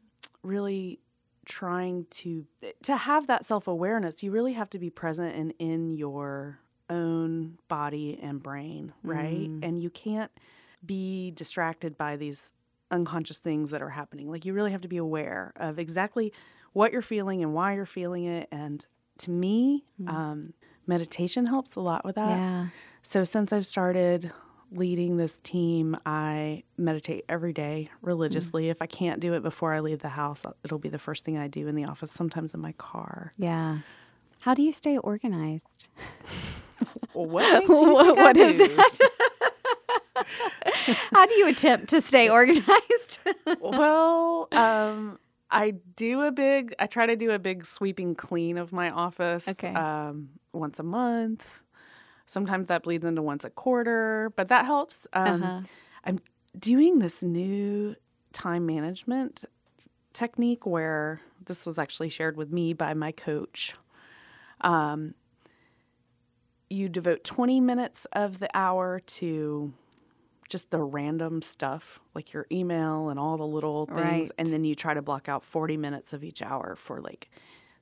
really 0.43 1.01
trying 1.45 2.05
to 2.11 2.47
to 2.83 2.95
have 2.97 3.27
that 3.27 3.43
self-awareness 3.43 4.23
you 4.23 4.31
really 4.31 4.53
have 4.53 4.69
to 4.69 4.79
be 4.79 4.91
present 4.91 5.35
and 5.35 5.55
in 5.59 5.95
your 5.97 6.61
own 6.91 7.59
body 7.69 8.19
and 8.23 8.43
brain 8.43 8.93
right? 9.03 9.49
And 9.63 9.83
you 9.83 9.89
can't 9.91 10.31
be 10.85 11.31
distracted 11.31 11.97
by 11.97 12.17
these 12.17 12.53
unconscious 12.91 13.39
things 13.39 13.71
that 13.71 13.83
are 13.83 13.91
happening. 13.91 14.31
Like 14.31 14.45
you 14.45 14.53
really 14.53 14.73
have 14.73 14.83
to 14.83 14.89
be 14.89 14.99
aware 14.99 15.53
of 15.57 15.79
exactly 15.79 16.33
what 16.73 16.93
you're 16.93 17.03
feeling 17.03 17.43
and 17.43 17.53
why 17.55 17.75
you're 17.75 17.87
feeling 17.87 18.25
it. 18.25 18.49
And 18.53 18.85
to 19.19 19.31
me 19.31 19.85
um, 20.07 20.53
meditation 20.87 21.47
helps 21.47 21.77
a 21.77 21.81
lot 21.81 22.05
with 22.05 22.17
that. 22.17 22.39
Yeah. 22.39 22.67
so 23.03 23.25
since 23.25 23.53
I've 23.53 23.67
started 23.67 24.33
leading 24.71 25.17
this 25.17 25.41
team, 25.41 25.97
I 26.05 26.63
meditate 26.77 27.25
every 27.29 27.53
day 27.53 27.91
religiously. 28.03 28.69
If 28.69 28.83
I 28.83 28.87
can't 28.87 29.21
do 29.21 29.35
it 29.35 29.43
before 29.43 29.73
I 29.73 29.81
leave 29.81 30.01
the 30.01 30.11
house, 30.11 30.45
it'll 30.65 30.79
be 30.79 30.89
the 30.89 30.99
first 30.99 31.25
thing 31.25 31.39
I 31.39 31.49
do 31.49 31.67
in 31.69 31.75
the 31.75 31.85
office, 31.85 32.13
sometimes 32.13 32.55
in 32.55 32.61
my 32.61 32.73
car. 32.73 33.33
Yeah. 33.39 33.79
How 34.41 34.55
do 34.55 34.63
you 34.63 34.73
stay 34.73 34.99
organized? 34.99 35.89
Well, 37.15 37.27
what 37.27 37.69
What- 38.17 38.37
is 38.37 38.57
do? 38.57 38.79
How 41.13 41.27
do 41.27 41.35
you 41.35 41.49
attempt 41.49 41.89
to 41.89 42.01
stay 42.01 42.29
organized? 42.29 43.19
well, 43.61 44.49
um, 44.53 45.19
I 45.51 45.75
do 45.97 46.23
a 46.23 46.31
big, 46.33 46.75
I 46.79 46.87
try 46.87 47.07
to 47.07 47.17
do 47.17 47.31
a 47.33 47.39
big 47.39 47.65
sweeping 47.67 48.15
clean 48.15 48.59
of 48.59 48.73
my 48.73 48.91
office 48.91 49.49
Okay. 49.49 49.73
um, 49.75 50.29
once 50.53 50.79
a 50.79 50.83
month. 50.83 51.45
Sometimes 52.29 52.69
that 52.69 52.83
bleeds 52.83 53.07
into 53.07 53.23
once 53.23 53.43
a 53.43 53.49
quarter, 53.49 54.31
but 54.37 54.49
that 54.49 54.67
helps. 54.67 55.07
Um, 55.15 55.43
Uh-huh. 55.43 55.61
I'm 56.05 56.19
doing 56.59 56.99
this 56.99 57.23
new 57.23 57.97
time 58.35 58.67
management 58.67 59.47
technique 60.13 60.67
where 60.67 61.21
this 61.47 61.65
was 61.65 61.79
actually 61.79 62.11
shared 62.11 62.37
with 62.37 62.53
me 62.53 62.75
by 62.75 62.93
my 62.93 63.13
coach. 63.13 63.75
Um, 64.61 65.15
you 66.69 66.91
devote 66.91 67.25
20 67.25 67.61
minutes 67.61 68.05
of 68.13 68.41
the 68.41 68.51
hour 68.55 69.01
to 69.01 69.73
just 70.51 70.71
the 70.71 70.83
random 70.83 71.41
stuff 71.41 71.99
like 72.15 72.35
your 72.35 72.47
email 72.53 73.09
and 73.09 73.19
all 73.19 73.39
the 73.39 73.47
little 73.47 73.87
things 73.87 73.97
Right. 73.97 74.31
and 74.37 74.49
then 74.53 74.65
you 74.65 74.75
try 74.75 74.93
to 74.93 75.01
block 75.01 75.31
out 75.31 75.45
40 75.45 75.79
minutes 75.79 76.13
of 76.13 76.23
each 76.23 76.43
hour 76.43 76.77
for 76.77 77.01
like 77.01 77.31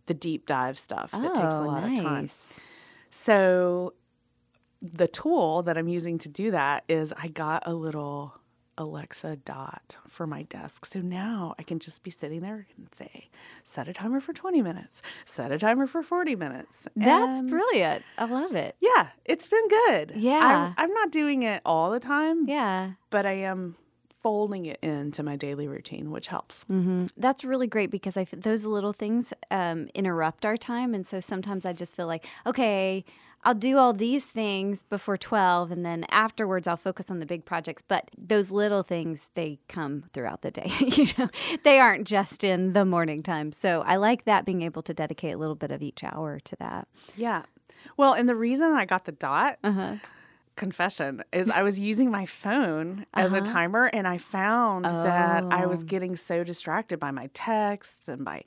the 0.06 0.14
deep 0.14 0.46
dive 0.46 0.78
stuff 0.78 1.11
that 1.11 1.35
takes 1.35 1.54
a 1.59 1.62
lot 1.64 1.82
of 1.82 1.90
time 2.00 2.28
Oh, 2.30 2.61
so 3.11 3.94
the 4.82 5.08
tool 5.08 5.62
that 5.62 5.76
I'm 5.78 5.88
using 5.88 6.18
to 6.18 6.28
do 6.28 6.50
that 6.50 6.84
is 6.88 7.12
I 7.20 7.28
got 7.28 7.62
a 7.66 7.74
little 7.74 8.34
Alexa 8.78 9.36
dot 9.36 9.96
for 10.06 10.26
my 10.26 10.42
desk. 10.42 10.84
So 10.84 11.00
now 11.00 11.54
I 11.58 11.62
can 11.62 11.78
just 11.78 12.02
be 12.02 12.10
sitting 12.10 12.40
there 12.42 12.66
and 12.76 12.88
say, 12.94 13.30
set 13.64 13.88
a 13.88 13.94
timer 13.94 14.20
for 14.20 14.34
20 14.34 14.60
minutes, 14.60 15.00
set 15.24 15.50
a 15.50 15.58
timer 15.58 15.86
for 15.86 16.02
40 16.02 16.36
minutes. 16.36 16.86
That's 16.94 17.40
And 17.40 17.48
brilliant. 17.50 18.04
I 18.18 18.26
love 18.26 18.54
it. 18.54 18.76
Yeah, 18.80 19.08
it's 19.24 19.46
been 19.46 19.66
good. 19.68 20.12
Yeah. 20.14 20.74
I'm, 20.78 20.84
I'm 20.90 20.92
not 20.92 21.10
doing 21.10 21.42
it 21.42 21.62
all 21.64 21.90
the 21.90 22.00
time, 22.00 22.46
Yeah. 22.46 22.92
but 23.08 23.24
I 23.24 23.32
am 23.32 23.76
folding 24.22 24.66
it 24.66 24.78
into 24.82 25.22
my 25.22 25.36
daily 25.36 25.68
routine, 25.68 26.10
which 26.10 26.26
helps. 26.26 26.64
That's 27.16 27.44
really 27.44 27.68
great 27.68 27.90
because 27.90 28.16
I 28.18 28.22
f- 28.22 28.30
those 28.32 28.66
little 28.66 28.92
things 28.92 29.32
um, 29.50 29.88
interrupt 29.94 30.44
our 30.44 30.56
time, 30.58 30.92
and 30.94 31.06
so 31.06 31.20
sometimes 31.20 31.64
I 31.64 31.72
just 31.72 31.96
feel 31.96 32.06
like, 32.08 32.26
okay, 32.44 33.04
I'll 33.44 33.55
do 33.55 33.79
all 33.79 33.92
these 33.92 34.27
things 34.27 34.83
before 34.83 35.16
twelve, 35.16 35.70
and 35.70 35.87
then 35.87 36.05
afterwards 36.11 36.66
I'll 36.66 36.77
focus 36.77 37.11
on 37.11 37.20
the 37.20 37.27
big 37.27 37.44
projects. 37.44 37.83
But 37.87 38.11
those 38.18 38.51
little 38.51 38.83
things 38.83 39.31
they 39.35 39.61
come 39.68 40.05
throughout 40.12 40.42
the 40.42 40.51
day. 40.51 40.72
you 40.81 41.07
know, 41.16 41.29
they 41.62 41.79
aren't 41.79 42.07
just 42.09 42.42
in 42.42 42.72
the 42.72 42.85
morning 42.85 43.22
time. 43.22 43.53
So 43.53 43.83
I 43.87 43.96
like 43.96 44.25
that 44.25 44.44
being 44.44 44.62
able 44.62 44.83
to 44.83 44.92
dedicate 44.94 45.35
a 45.35 45.38
little 45.38 45.55
bit 45.55 45.70
of 45.70 45.81
each 45.83 46.03
hour 46.03 46.40
to 46.40 46.57
that. 46.57 46.88
Yeah. 47.16 47.42
Well, 47.96 48.14
and 48.14 48.29
the 48.29 48.35
reason 48.35 48.72
I 48.72 48.85
got 48.85 49.05
the 49.05 49.12
dot, 49.12 49.59
Uh-huh. 49.62 49.96
confession, 50.57 51.22
is 51.33 51.49
I 51.51 51.62
was 51.62 51.79
using 51.79 52.11
my 52.11 52.27
phone 52.27 53.07
as 53.14 53.33
a 53.33 53.40
timer 53.42 53.85
and 53.92 54.09
I 54.09 54.18
found 54.18 54.87
that 54.87 55.44
I 55.53 55.66
was 55.66 55.83
Oh. 55.85 55.87
getting 55.87 56.16
so 56.16 56.42
distracted 56.42 56.99
by 56.99 57.11
my 57.12 57.29
texts 57.35 58.09
and 58.09 58.25
by, 58.25 58.42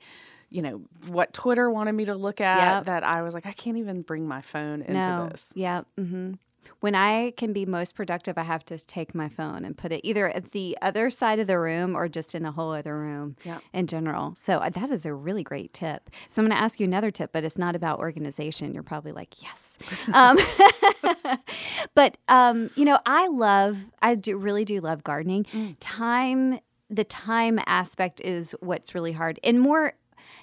you 0.50 0.62
know, 0.62 0.82
what 1.06 1.32
Twitter 1.32 1.70
wanted 1.70 1.92
me 1.92 2.04
to 2.06 2.14
look 2.14 2.40
at 2.40 2.58
Yep. 2.78 2.84
that 2.86 3.04
I 3.04 3.22
was 3.22 3.34
like, 3.34 3.46
I 3.46 3.52
can't 3.52 3.76
even 3.78 4.02
bring 4.02 4.26
my 4.28 4.40
phone 4.40 4.82
into 4.82 4.92
no. 5.08 5.28
this. 5.30 5.52
Yeah. 5.54 5.82
hmm 5.96 6.32
When 6.80 6.94
I 6.94 7.32
can 7.36 7.52
be 7.52 7.64
most 7.66 7.94
productive, 7.94 8.36
I 8.36 8.42
have 8.42 8.64
to 8.66 8.76
take 8.78 9.14
my 9.14 9.28
phone 9.28 9.64
and 9.64 9.76
put 9.78 9.92
it 9.92 10.00
either 10.06 10.28
at 10.28 10.50
the 10.52 10.76
other 10.82 11.08
side 11.10 11.38
of 11.38 11.46
the 11.46 11.58
room 11.58 11.94
or 11.96 12.08
just 12.08 12.34
in 12.34 12.44
a 12.44 12.52
whole 12.52 12.72
other 12.72 12.98
room 12.98 13.36
Yep. 13.44 13.62
in 13.72 13.86
general. 13.86 14.34
So 14.36 14.58
uh, 14.58 14.70
that 14.70 14.90
is 14.90 15.06
a 15.06 15.14
really 15.14 15.42
great 15.44 15.72
tip. 15.72 16.10
So 16.28 16.42
I'm 16.42 16.46
going 16.48 16.56
to 16.56 16.62
ask 16.62 16.80
you 16.80 16.84
another 16.86 17.10
tip, 17.10 17.30
but 17.32 17.44
it's 17.44 17.56
not 17.58 17.74
about 17.76 17.98
organization. 18.00 18.74
You're 18.74 18.82
probably 18.82 19.12
like, 19.12 19.42
yes. 19.42 19.78
Um, 20.12 20.36
but, 21.94 22.16
um, 22.28 22.70
you 22.76 22.84
know, 22.84 22.98
I 23.06 23.28
love, 23.28 23.78
I 24.02 24.14
do 24.14 24.36
really 24.36 24.64
do 24.64 24.80
love 24.80 25.04
gardening. 25.04 25.46
Time, 25.80 26.58
the 26.88 27.04
time 27.04 27.58
aspect 27.66 28.20
is 28.20 28.54
what's 28.60 28.94
really 28.94 29.12
hard. 29.12 29.38
And 29.44 29.60
more, 29.60 29.94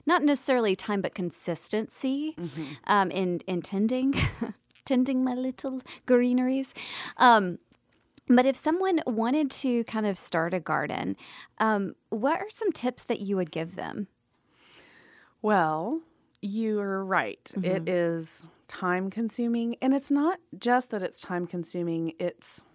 not 0.05 0.23
necessarily 0.23 0.75
time, 0.75 1.01
but 1.01 1.13
consistency 1.13 2.35
um, 2.85 3.11
in, 3.11 3.39
in 3.47 3.61
tending, 3.61 4.13
tending 4.85 5.23
my 5.23 5.33
little 5.33 5.81
greeneries. 6.05 6.73
Um, 7.17 7.59
but 8.27 8.45
if 8.45 8.55
someone 8.57 9.01
wanted 9.07 9.49
to 9.51 9.83
kind 9.85 10.05
of 10.05 10.17
start 10.17 10.53
a 10.53 10.59
garden, 10.59 11.15
um, 11.59 11.95
what 12.09 12.39
are 12.39 12.49
some 12.49 12.71
tips 12.71 13.03
that 13.05 13.21
you 13.21 13.37
would 13.37 13.51
give 13.51 13.75
them? 13.75 14.07
Well, 15.41 16.01
you're 16.41 17.03
right. 17.05 17.51
It 17.63 17.87
is 17.87 18.47
time 18.67 19.09
consuming, 19.09 19.75
and 19.81 19.93
it's 19.93 20.11
not 20.11 20.39
just 20.57 20.89
that 20.91 21.01
it's 21.01 21.19
time 21.19 21.47
consuming. 21.47 22.13
It's 22.19 22.65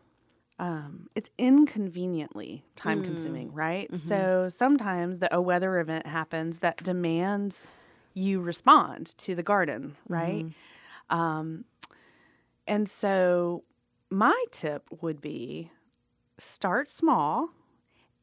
um, 0.62 1.08
it's 1.16 1.28
inconveniently 1.38 2.64
time 2.76 3.02
consuming, 3.02 3.52
right? 3.52 3.88
So 3.96 4.48
sometimes 4.48 5.18
the, 5.18 5.34
a 5.34 5.40
weather 5.40 5.80
event 5.80 6.06
happens 6.06 6.60
that 6.60 6.76
demands 6.76 7.68
you 8.14 8.40
respond 8.40 9.18
to 9.18 9.34
the 9.34 9.42
garden, 9.42 9.96
right? 10.08 10.44
Um, 11.10 11.64
and 12.68 12.88
so 12.88 13.64
my 14.08 14.44
tip 14.52 14.84
would 15.00 15.20
be 15.20 15.72
start 16.38 16.88
small 16.88 17.48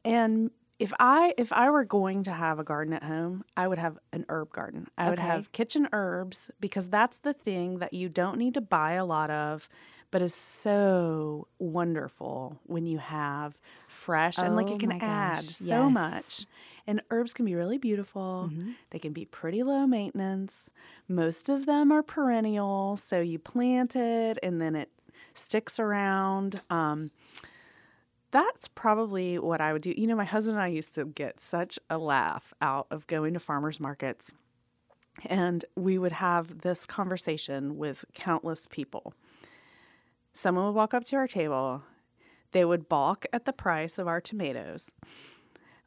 and 0.04 0.50
if 0.78 0.94
I 0.98 1.34
if 1.36 1.52
I 1.52 1.68
were 1.68 1.84
going 1.84 2.22
to 2.22 2.32
have 2.32 2.58
a 2.58 2.64
garden 2.64 2.94
at 2.94 3.02
home, 3.02 3.44
I 3.54 3.68
would 3.68 3.76
have 3.76 3.98
an 4.14 4.24
herb 4.30 4.50
garden. 4.50 4.88
I 4.96 5.10
would 5.10 5.18
have 5.18 5.52
kitchen 5.52 5.88
herbs 5.92 6.50
because 6.58 6.88
that's 6.88 7.18
the 7.18 7.34
thing 7.34 7.80
that 7.80 7.92
you 7.92 8.08
don't 8.08 8.38
need 8.38 8.54
to 8.54 8.62
buy 8.62 8.92
a 8.92 9.04
lot 9.04 9.30
of, 9.30 9.68
but 10.10 10.22
is 10.22 10.34
so 10.34 11.46
wonderful 11.58 12.58
when 12.64 12.86
you 12.86 12.98
have 12.98 13.60
fresh 13.88 14.38
and 14.38 14.56
like 14.56 14.70
Oh 14.70 14.74
it 14.74 14.78
can 14.80 14.92
add 15.00 15.36
gosh, 15.36 15.44
so 15.44 15.84
yes. 15.86 15.92
much. 15.94 16.46
And 16.86 17.02
herbs 17.10 17.32
can 17.34 17.44
be 17.44 17.54
really 17.54 17.78
beautiful. 17.78 18.50
They 18.90 18.98
can 18.98 19.12
be 19.12 19.24
pretty 19.24 19.62
low 19.62 19.86
maintenance. 19.86 20.70
Most 21.08 21.48
of 21.48 21.66
them 21.66 21.92
are 21.92 22.02
perennial, 22.02 22.96
so 22.96 23.20
you 23.20 23.38
plant 23.38 23.94
it 23.94 24.38
and 24.42 24.60
then 24.60 24.74
it 24.74 24.90
sticks 25.34 25.78
around. 25.78 26.60
Um, 26.70 27.10
that's 28.32 28.68
probably 28.68 29.38
what 29.38 29.60
I 29.60 29.72
would 29.72 29.82
do. 29.82 29.92
You 29.96 30.06
know, 30.06 30.16
my 30.16 30.24
husband 30.24 30.56
and 30.56 30.64
I 30.64 30.68
used 30.68 30.94
to 30.94 31.04
get 31.04 31.40
such 31.40 31.78
a 31.88 31.98
laugh 31.98 32.54
out 32.60 32.86
of 32.90 33.06
going 33.06 33.34
to 33.34 33.40
farmers 33.40 33.80
markets 33.80 34.32
And 35.26 35.64
we 35.76 35.98
would 35.98 36.12
have 36.12 36.60
this 36.60 36.86
conversation 36.86 37.76
with 37.78 38.04
countless 38.14 38.66
people. 38.70 39.14
Someone 40.32 40.66
would 40.66 40.74
walk 40.74 40.94
up 40.94 41.04
to 41.04 41.16
our 41.16 41.26
table, 41.26 41.82
they 42.52 42.64
would 42.64 42.88
balk 42.88 43.26
at 43.32 43.44
the 43.44 43.52
price 43.52 43.98
of 43.98 44.08
our 44.08 44.20
tomatoes. 44.20 44.92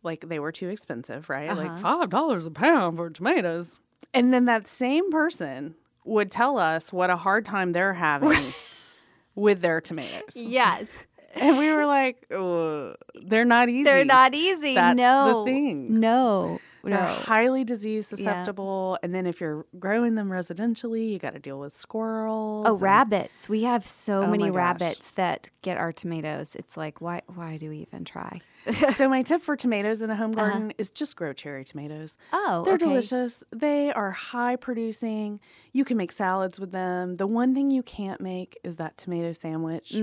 Like 0.01 0.27
they 0.27 0.39
were 0.39 0.51
too 0.51 0.69
expensive, 0.69 1.29
right? 1.29 1.55
Like 1.55 1.71
$5 1.71 2.45
a 2.45 2.51
pound 2.51 2.97
for 2.97 3.09
tomatoes. 3.09 3.79
And 4.13 4.33
then 4.33 4.45
that 4.45 4.67
same 4.67 5.09
person 5.11 5.75
would 6.05 6.29
tell 6.29 6.57
us 6.57 6.91
what 6.91 7.09
a 7.09 7.15
hard 7.17 7.45
time 7.45 7.71
they're 7.71 7.93
having 7.93 8.53
with 9.35 9.61
their 9.61 9.81
tomatoes. 9.81 10.35
Yes. 10.35 11.07
And 11.35 11.57
we 11.57 11.71
were 11.71 11.87
like, 11.87 12.27
"Uh, 12.29 12.93
they're 13.25 13.43
not 13.43 13.67
easy. 13.67 13.85
They're 13.85 14.05
not 14.05 14.35
easy. 14.35 14.75
That's 14.75 14.95
the 14.95 15.01
no. 15.01 15.43
thing. 15.43 15.99
No. 15.99 16.59
They're 16.83 16.91
No. 16.99 17.07
highly 17.13 17.63
disease 17.63 18.07
susceptible. 18.07 18.97
And 19.01 19.15
then 19.15 19.25
if 19.25 19.39
you're 19.39 19.65
growing 19.79 20.15
them 20.15 20.29
residentially, 20.29 21.09
you 21.11 21.17
got 21.17 21.31
to 21.33 21.39
deal 21.39 21.57
with 21.59 21.73
squirrels. 21.75 22.65
Oh, 22.67 22.73
and- 22.73 22.81
rabbits. 22.81 23.47
We 23.47 23.63
have 23.63 23.87
so 23.87 24.23
Oh 24.23 24.27
many 24.27 24.51
rabbits 24.51 25.11
that 25.11 25.49
get 25.61 25.77
our 25.77 25.93
tomatoes. 25.93 26.55
It's 26.55 26.75
like, 26.75 26.99
why 26.99 27.21
why 27.33 27.55
do 27.57 27.69
we 27.69 27.77
even 27.79 28.03
try? 28.03 28.41
so 28.95 29.07
my 29.09 29.21
tip 29.21 29.41
for 29.41 29.55
tomatoes 29.55 30.01
in 30.01 30.09
a 30.09 30.15
home 30.15 30.31
garden 30.33 30.73
is 30.77 30.89
just 30.91 31.15
grow 31.15 31.33
cherry 31.33 31.63
tomatoes. 31.65 32.17
Uh-huh. 32.31 32.43
Oh, 32.59 32.63
They're 32.65 32.75
okay. 32.75 32.85
delicious. 32.85 33.43
They 33.51 33.91
are 33.91 34.11
high 34.11 34.55
producing. 34.57 35.39
You 35.71 35.83
can 35.85 35.97
make 35.97 36.11
salads 36.11 36.59
with 36.59 36.71
them. 36.71 37.15
The 37.15 37.27
one 37.27 37.53
thing 37.53 37.71
you 37.71 37.83
can't 37.83 38.19
make 38.21 38.57
is 38.63 38.75
that 38.77 38.97
tomato 38.97 39.31
sandwich. 39.33 39.95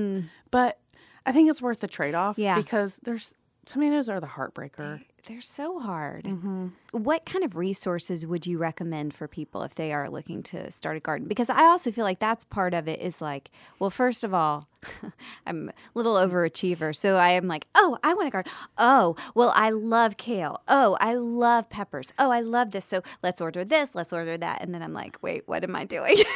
But 0.50 0.78
I 1.26 1.32
think 1.32 1.50
it's 1.50 1.60
worth 1.62 1.80
the 1.80 1.88
trade 1.88 2.14
off 2.14 2.36
Mm. 2.36 2.42
Yeah. 2.42 2.54
because 2.54 2.98
there's 3.02 3.34
tomatoes 3.66 4.08
are 4.08 4.20
the 4.20 4.26
heartbreaker. 4.26 5.04
They're 5.26 5.40
so 5.40 5.78
hard. 5.80 6.24
Mm-hmm. 6.24 6.68
What 6.92 7.24
kind 7.24 7.44
of 7.44 7.56
resources 7.56 8.26
would 8.26 8.46
you 8.46 8.58
recommend 8.58 9.14
for 9.14 9.28
people 9.28 9.62
if 9.62 9.74
they 9.74 9.92
are 9.92 10.08
looking 10.10 10.42
to 10.44 10.70
start 10.70 10.96
a 10.96 11.00
garden? 11.00 11.28
Because 11.28 11.50
I 11.50 11.64
also 11.64 11.90
feel 11.90 12.04
like 12.04 12.18
that's 12.18 12.44
part 12.44 12.74
of 12.74 12.88
it 12.88 13.00
is 13.00 13.20
like, 13.20 13.50
well, 13.78 13.90
first 13.90 14.24
of 14.24 14.32
all, 14.34 14.68
I'm 15.46 15.68
a 15.68 15.72
little 15.94 16.14
overachiever. 16.14 16.94
So 16.96 17.16
I 17.16 17.30
am 17.30 17.46
like, 17.46 17.66
oh, 17.74 17.98
I 18.02 18.14
want 18.14 18.28
a 18.28 18.30
garden. 18.30 18.52
Oh, 18.78 19.16
well, 19.34 19.52
I 19.54 19.70
love 19.70 20.16
kale. 20.16 20.62
Oh, 20.68 20.96
I 21.00 21.14
love 21.14 21.68
peppers. 21.70 22.12
Oh, 22.18 22.30
I 22.30 22.40
love 22.40 22.70
this. 22.70 22.86
So 22.86 23.02
let's 23.22 23.40
order 23.40 23.64
this, 23.64 23.94
let's 23.94 24.12
order 24.12 24.36
that. 24.38 24.62
And 24.62 24.74
then 24.74 24.82
I'm 24.82 24.94
like, 24.94 25.18
wait, 25.22 25.46
what 25.46 25.64
am 25.64 25.76
I 25.76 25.84
doing? 25.84 26.16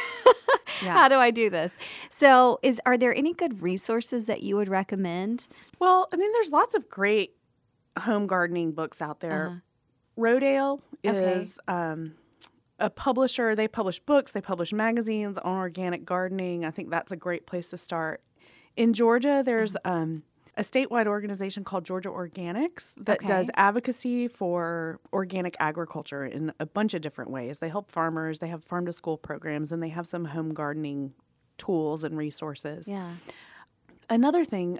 How 0.79 1.07
do 1.07 1.15
I 1.15 1.31
do 1.31 1.49
this? 1.49 1.77
So 2.09 2.59
is 2.61 2.81
are 2.85 2.97
there 2.97 3.15
any 3.15 3.33
good 3.33 3.61
resources 3.61 4.27
that 4.27 4.43
you 4.43 4.57
would 4.57 4.67
recommend? 4.67 5.47
Well, 5.79 6.07
I 6.13 6.17
mean, 6.17 6.31
there's 6.33 6.51
lots 6.51 6.75
of 6.75 6.89
great 6.89 7.34
home 7.99 8.27
gardening 8.27 8.71
books 8.71 9.01
out 9.01 9.19
there. 9.19 9.63
Rodale 10.17 10.79
Uh-huh. 10.79 11.09
Okay. 11.15 11.39
is 11.39 11.59
um, 11.67 12.15
a 12.79 12.89
publisher. 12.89 13.55
They 13.55 13.67
publish 13.67 13.99
books, 13.99 14.31
they 14.31 14.41
publish 14.41 14.71
magazines 14.73 15.37
on 15.37 15.57
organic 15.57 16.05
gardening. 16.05 16.65
I 16.65 16.71
think 16.71 16.89
that's 16.89 17.11
a 17.11 17.15
great 17.17 17.45
place 17.45 17.69
to 17.69 17.77
start. 17.77 18.21
In 18.75 18.93
Georgia, 18.93 19.41
there's 19.45 19.75
Uh-huh. 19.77 19.91
um, 19.91 20.23
a 20.57 20.61
statewide 20.61 21.05
organization 21.05 21.65
called 21.65 21.83
Georgia 21.83 22.07
Organics 22.07 22.93
that 22.95 23.19
does 23.21 23.49
advocacy 23.55 24.29
for 24.29 25.01
organic 25.11 25.53
agriculture 25.59 26.25
in 26.25 26.53
a 26.61 26.65
bunch 26.65 26.93
of 26.93 27.01
different 27.01 27.29
ways. 27.29 27.59
They 27.59 27.67
help 27.67 27.91
farmers, 27.91 28.39
they 28.39 28.47
have 28.47 28.63
farm 28.63 28.85
to 28.85 28.93
school 28.93 29.17
programs, 29.17 29.73
and 29.73 29.83
they 29.83 29.89
have 29.89 30.07
some 30.07 30.25
home 30.25 30.53
gardening 30.53 31.13
tools 31.57 32.05
and 32.05 32.17
resources. 32.17 32.87
Yeah. 32.87 33.15
Another 34.09 34.45
thing, 34.45 34.79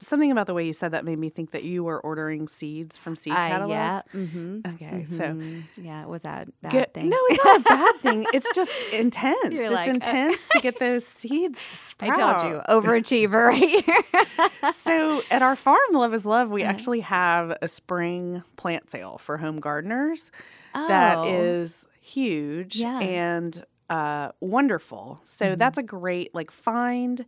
something 0.00 0.30
about 0.30 0.46
the 0.46 0.54
way 0.54 0.64
you 0.66 0.72
said 0.72 0.92
that 0.92 1.04
made 1.04 1.18
me 1.18 1.28
think 1.30 1.50
that 1.52 1.64
you 1.64 1.82
were 1.84 2.00
ordering 2.00 2.48
seeds 2.48 2.98
from 2.98 3.16
seed 3.16 3.32
Uh, 3.32 3.36
catalogs. 3.36 3.70
yeah. 3.70 4.02
Mm-hmm. 4.14 4.60
Okay, 4.74 5.06
so 5.10 5.38
Yeah, 5.80 6.02
it 6.02 6.08
was 6.08 6.22
that 6.22 6.48
a 6.48 6.52
bad 6.62 6.72
get, 6.72 6.94
thing? 6.94 7.08
no, 7.08 7.16
it's 7.30 7.44
not 7.44 7.60
a 7.60 7.62
bad 7.64 7.96
thing. 8.02 8.24
It's 8.34 8.48
just 8.54 8.72
intense. 8.92 9.52
You're 9.52 9.64
it's 9.64 9.72
like, 9.72 9.88
uh, 9.88 9.92
intense 9.92 10.48
to 10.52 10.60
get 10.60 10.78
those 10.80 11.06
seeds 11.06 11.60
to 11.62 11.76
sprout. 11.76 12.18
I 12.18 12.38
told 12.38 12.52
you, 12.52 12.60
overachiever 12.68 13.48
right 13.48 13.84
here. 13.84 14.50
So 14.72 15.22
at 15.30 15.42
our 15.42 15.56
farm, 15.56 15.78
Love 15.92 16.12
is 16.14 16.26
Love, 16.26 16.50
we 16.50 16.62
actually 16.62 17.00
have 17.00 17.56
a 17.62 17.68
spring 17.68 18.42
plant 18.56 18.90
sale 18.90 19.18
for 19.18 19.38
home 19.38 19.60
gardeners 19.60 20.30
that 20.74 21.18
Oh. 21.18 21.24
is 21.24 21.86
huge 22.00 22.76
Yeah. 22.76 23.00
Mm-hmm. 23.00 23.02
and 23.02 23.64
uh, 23.88 24.32
wonderful. 24.40 25.20
So 25.24 25.54
that's 25.54 25.78
a 25.78 25.82
great 25.82 26.34
like 26.34 26.50
find 26.50 27.24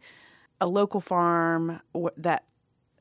a 0.60 0.66
local 0.66 1.00
farm 1.00 1.80
that. 2.16 2.44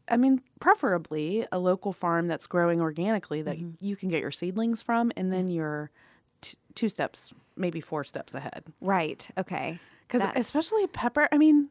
I 0.10 0.16
mean, 0.16 0.42
preferably 0.62 1.46
a 1.52 1.60
local 1.60 1.92
farm 1.92 2.28
that's 2.28 2.48
growing 2.48 2.80
organically 2.80 3.42
that 3.42 3.58
Mm-hmm. 3.58 3.72
you 3.82 3.98
can 3.98 4.08
get 4.08 4.22
your 4.22 4.32
seedlings 4.32 4.82
from, 4.82 5.12
and 5.18 5.34
then 5.34 5.50
you're 5.50 5.92
t- 6.40 6.58
two 6.76 6.88
steps, 6.88 7.34
maybe 7.58 7.82
four 7.82 8.06
steps 8.06 8.34
ahead. 8.34 8.64
right. 8.80 9.30
Okay. 9.38 9.80
Because 10.08 10.22
especially 10.38 10.88
pepper, 10.88 11.28
I 11.34 11.38
mean, 11.38 11.68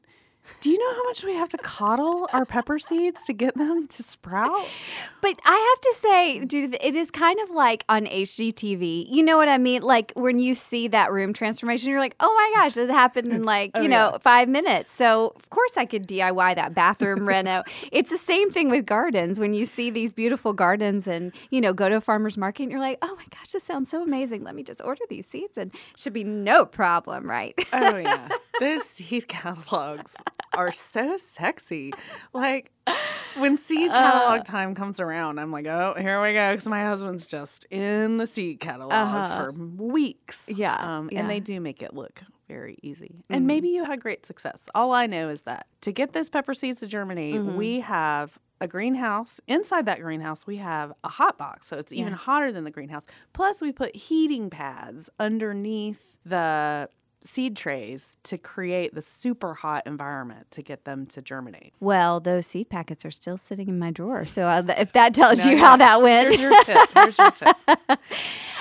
do 0.61 0.71
you 0.71 0.79
know 0.79 0.95
how 0.95 1.05
much 1.05 1.23
we 1.25 1.35
have 1.35 1.49
to 1.51 1.59
coddle 1.59 2.29
our 2.33 2.45
pepper 2.45 2.79
seeds 2.79 3.25
to 3.25 3.33
get 3.33 3.57
them 3.57 3.87
to 3.87 4.03
sprout? 4.03 4.67
But 5.21 5.39
I 5.45 5.75
have 5.75 5.81
to 5.81 5.95
say, 6.01 6.45
dude, 6.45 6.77
it 6.81 6.97
is 6.97 7.11
kind 7.11 7.39
of 7.41 7.51
like 7.51 7.85
on 7.89 8.07
HGTV. 8.07 9.07
You 9.09 9.23
know 9.23 9.37
what 9.37 9.49
I 9.49 9.59
mean? 9.59 9.83
Like 9.83 10.13
when 10.15 10.39
you 10.39 10.55
see 10.55 10.89
that 10.89 11.13
room 11.13 11.33
transformation, 11.33 11.91
you're 11.91 12.01
like, 12.01 12.17
oh 12.21 12.33
my 12.35 12.61
gosh, 12.61 12.77
it 12.77 12.91
happened 12.91 13.33
in 13.33 13.43
like, 13.43 13.73
oh, 13.75 13.83
you 13.83 13.89
know, 13.89 14.19
five 14.21 14.49
minutes. 14.49 14.93
So 14.93 15.33
of 15.37 15.51
course 15.51 15.77
I 15.77 15.85
could 15.85 16.07
DIY 16.07 16.55
that 16.57 16.75
bathroom 16.75 17.27
reno. 17.29 17.63
It's 17.93 18.11
the 18.11 18.19
same 18.19 18.51
thing 18.51 18.71
with 18.71 18.87
gardens. 18.87 19.39
When 19.39 19.55
you 19.55 19.67
see 19.67 19.91
these 19.91 20.13
beautiful 20.13 20.53
gardens 20.53 21.07
and, 21.07 21.33
you 21.51 21.61
know, 21.61 21.73
go 21.73 21.89
to 21.89 21.97
a 21.97 22.01
farmer's 22.01 22.37
market 22.37 22.65
and 22.65 22.73
you're 22.73 22.81
like, 22.81 22.99
oh 23.03 23.17
my 23.17 23.25
gosh, 23.31 23.51
this 23.51 23.65
sounds 23.65 23.91
so 23.91 24.03
amazing. 24.03 24.45
Let 24.45 24.55
me 24.55 24.63
just 24.63 24.81
order 24.85 25.03
these 25.09 25.27
seeds 25.27 25.59
and 25.59 25.71
should 25.97 26.13
be 26.13 26.25
no 26.25 26.65
problem, 26.65 27.29
right? 27.29 27.55
Oh, 27.73 27.97
yeah. 27.97 28.29
Those 28.61 28.85
seed 28.85 29.29
catalogs 29.29 30.17
are 30.57 30.73
so 30.73 31.17
sexy. 31.17 31.93
Like, 32.33 32.73
when 33.37 33.59
seed 33.59 33.91
catalog 33.91 34.41
uh. 34.41 34.45
time 34.45 34.75
comes 34.75 35.01
around, 35.01 35.39
I'm 35.39 35.53
like, 35.53 35.67
oh, 35.67 35.95
here 35.99 36.21
we 36.23 36.33
go. 36.33 36.53
Because 36.53 36.69
my 36.69 36.83
husband's 36.83 37.27
just 37.27 37.67
in 37.71 38.17
the 38.17 38.27
seed 38.27 38.61
catalog 38.61 38.93
uh-huh. 38.93 39.45
for 39.45 39.53
weeks. 39.53 40.49
Yeah, 40.49 40.75
Um, 40.75 41.09
yeah. 41.13 41.21
And 41.21 41.31
they 41.31 41.41
do 41.41 41.61
make 41.61 41.83
it 41.83 41.95
look 41.95 42.23
very 42.49 42.79
easy. 42.83 43.25
And 43.29 43.41
mm-hmm. 43.41 43.47
maybe 43.47 43.69
you 43.69 43.85
had 43.85 44.01
great 44.01 44.25
success. 44.25 44.69
All 44.75 44.93
I 44.93 45.07
know 45.07 45.29
is 45.29 45.43
that 45.43 45.67
to 45.83 45.93
get 45.93 46.13
those 46.13 46.31
pepper 46.31 46.55
seeds 46.55 46.81
to 46.81 46.87
germinate, 46.87 47.35
mm-hmm. 47.37 47.57
we 47.57 47.81
have 47.81 48.39
a 48.61 48.69
greenhouse. 48.69 49.41
Inside 49.47 49.87
that 49.87 50.01
greenhouse, 50.01 50.47
we 50.47 50.57
have 50.57 50.93
a 51.05 51.09
hot 51.09 51.37
box. 51.39 51.67
So 51.67 51.77
it's 51.77 51.93
even 51.93 52.13
hotter 52.13 52.53
than 52.53 52.65
the 52.65 52.71
greenhouse. 52.71 53.05
Plus, 53.33 53.61
we 53.61 53.73
put 53.73 53.95
heating 53.95 54.49
pads 54.49 55.11
underneath 55.19 56.17
the 56.25 56.89
seed 57.21 57.57
trays 57.57 58.17
to 58.23 58.39
create 58.39 58.95
the 58.95 59.03
super 59.03 59.55
hot 59.55 59.85
environment 59.87 60.51
to 60.53 60.63
get 60.63 60.85
them 60.85 61.07
to 61.07 61.21
germinate. 61.21 61.73
Well, 61.81 62.21
those 62.21 62.47
seed 62.47 62.69
packets 62.69 63.05
are 63.05 63.11
still 63.11 63.37
sitting 63.37 63.69
in 63.69 63.79
my 63.79 63.91
drawer. 63.91 64.25
So 64.27 64.47
uh, 64.47 64.63
if 64.79 64.93
that 64.93 65.15
tells 65.15 65.45
you 65.45 65.57
how 65.57 65.77
that 65.77 66.03
went. 66.03 66.29
Here's 66.29 66.41
your 66.41 66.63
tip. 66.65 66.89
Here's 66.95 67.19
your 67.19 67.31
tip. 67.33 67.57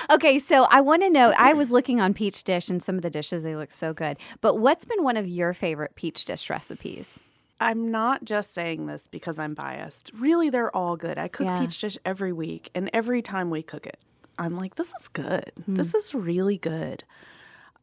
Okay, 0.08 0.38
so 0.38 0.64
I 0.70 0.82
want 0.82 1.02
to 1.02 1.10
know. 1.10 1.32
I 1.36 1.52
was 1.52 1.72
looking 1.72 2.00
on 2.00 2.14
Peach 2.14 2.44
Dish 2.44 2.68
and 2.68 2.80
some 2.80 2.94
of 2.94 3.02
the 3.02 3.10
dishes, 3.10 3.42
they 3.42 3.56
look 3.56 3.72
so 3.72 3.92
good. 3.92 4.18
But 4.40 4.56
what's 4.58 4.84
been 4.84 5.02
one 5.02 5.16
of 5.16 5.26
your 5.26 5.52
favorite 5.52 5.96
Peach 5.96 6.24
Dish 6.24 6.48
recipes? 6.48 7.18
I'm 7.58 7.90
not 7.90 8.24
just 8.24 8.54
saying 8.54 8.86
this 8.86 9.08
because 9.08 9.38
I'm 9.40 9.54
biased. 9.54 10.12
Really, 10.16 10.48
they're 10.48 10.74
all 10.76 10.96
good. 10.96 11.18
I 11.18 11.26
cook 11.26 11.46
Yeah. 11.46 11.58
peach 11.58 11.80
dish 11.80 11.98
every 12.04 12.32
week, 12.32 12.70
and 12.72 12.88
every 12.92 13.20
time 13.20 13.50
we 13.50 13.62
cook 13.62 13.84
it, 13.86 13.98
I'm 14.38 14.56
like, 14.56 14.76
this 14.76 14.92
is 15.00 15.08
good. 15.08 15.50
This 15.66 15.90
Hmm. 15.92 15.96
is 15.96 16.14
really 16.14 16.58
good. 16.58 17.02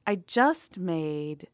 I 0.06 0.16
just 0.28 0.78
made, 0.80 1.48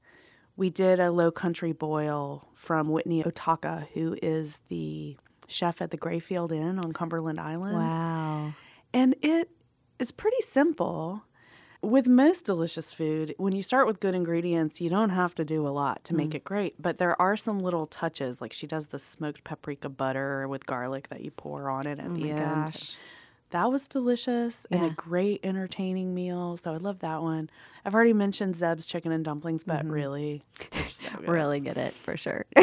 we 0.56 0.70
did 0.70 1.00
a 1.00 1.12
low 1.12 1.32
country 1.32 1.72
boil 1.72 2.48
from 2.56 2.90
Whitney 2.90 3.24
Otawka, 3.24 3.88
who 3.94 4.18
is 4.22 4.62
the 4.70 5.18
chef 5.48 5.82
at 5.82 5.92
the 5.92 5.98
Greyfield 5.98 6.52
Inn 6.52 6.80
on 6.80 6.92
Cumberland 6.94 7.40
Island. 7.40 7.76
Wow. 7.78 8.54
And 8.94 9.16
it 9.22 9.50
is 10.00 10.12
pretty 10.12 10.42
simple. 10.42 11.24
With 11.82 12.08
most 12.08 12.44
delicious 12.44 12.92
food, 12.92 13.34
when 13.38 13.54
you 13.54 13.64
start 13.64 13.88
with 13.88 14.02
good 14.02 14.14
ingredients, 14.14 14.82
you 14.82 14.90
don't 14.90 15.12
have 15.12 15.34
to 15.36 15.46
do 15.46 15.66
a 15.66 15.70
lot 15.70 16.04
to 16.06 16.14
Mm. 16.14 16.18
make 16.18 16.36
it 16.36 16.44
great. 16.44 16.76
But 16.82 16.98
there 16.98 17.20
are 17.22 17.38
some 17.38 17.60
little 17.62 17.88
touches, 17.88 18.42
like 18.42 18.52
she 18.52 18.68
does 18.68 18.88
the 18.88 19.00
smoked 19.00 19.46
paprika 19.46 19.88
butter 19.88 20.46
with 20.48 20.66
garlic 20.66 21.08
that 21.08 21.22
you 21.22 21.32
pour 21.32 21.70
on 21.70 21.88
it 21.88 21.98
at 22.00 22.14
the 22.16 22.32
Oh 22.32 22.36
my 22.36 22.42
end. 22.42 22.66
gosh. 22.74 22.98
That 23.52 23.72
was 23.72 23.88
delicious 23.88 24.68
and 24.70 24.84
a 24.86 24.90
great 24.92 25.40
entertaining 25.44 26.14
meal. 26.14 26.56
So 26.58 26.72
I 26.72 26.78
love 26.78 27.00
that 27.00 27.22
one. 27.24 27.50
I've 27.84 27.96
already 27.96 28.14
mentioned 28.14 28.56
Zeb's 28.56 28.86
chicken 28.86 29.12
and 29.12 29.26
dumplings, 29.26 29.64
but 29.64 29.80
Mm-hmm. 29.80 29.92
really, 29.92 30.42
so 30.88 31.08
good. 31.20 31.30
Really 31.30 31.60
get 31.60 31.78
it 31.78 31.94
for 31.94 32.16
sure. 32.16 32.46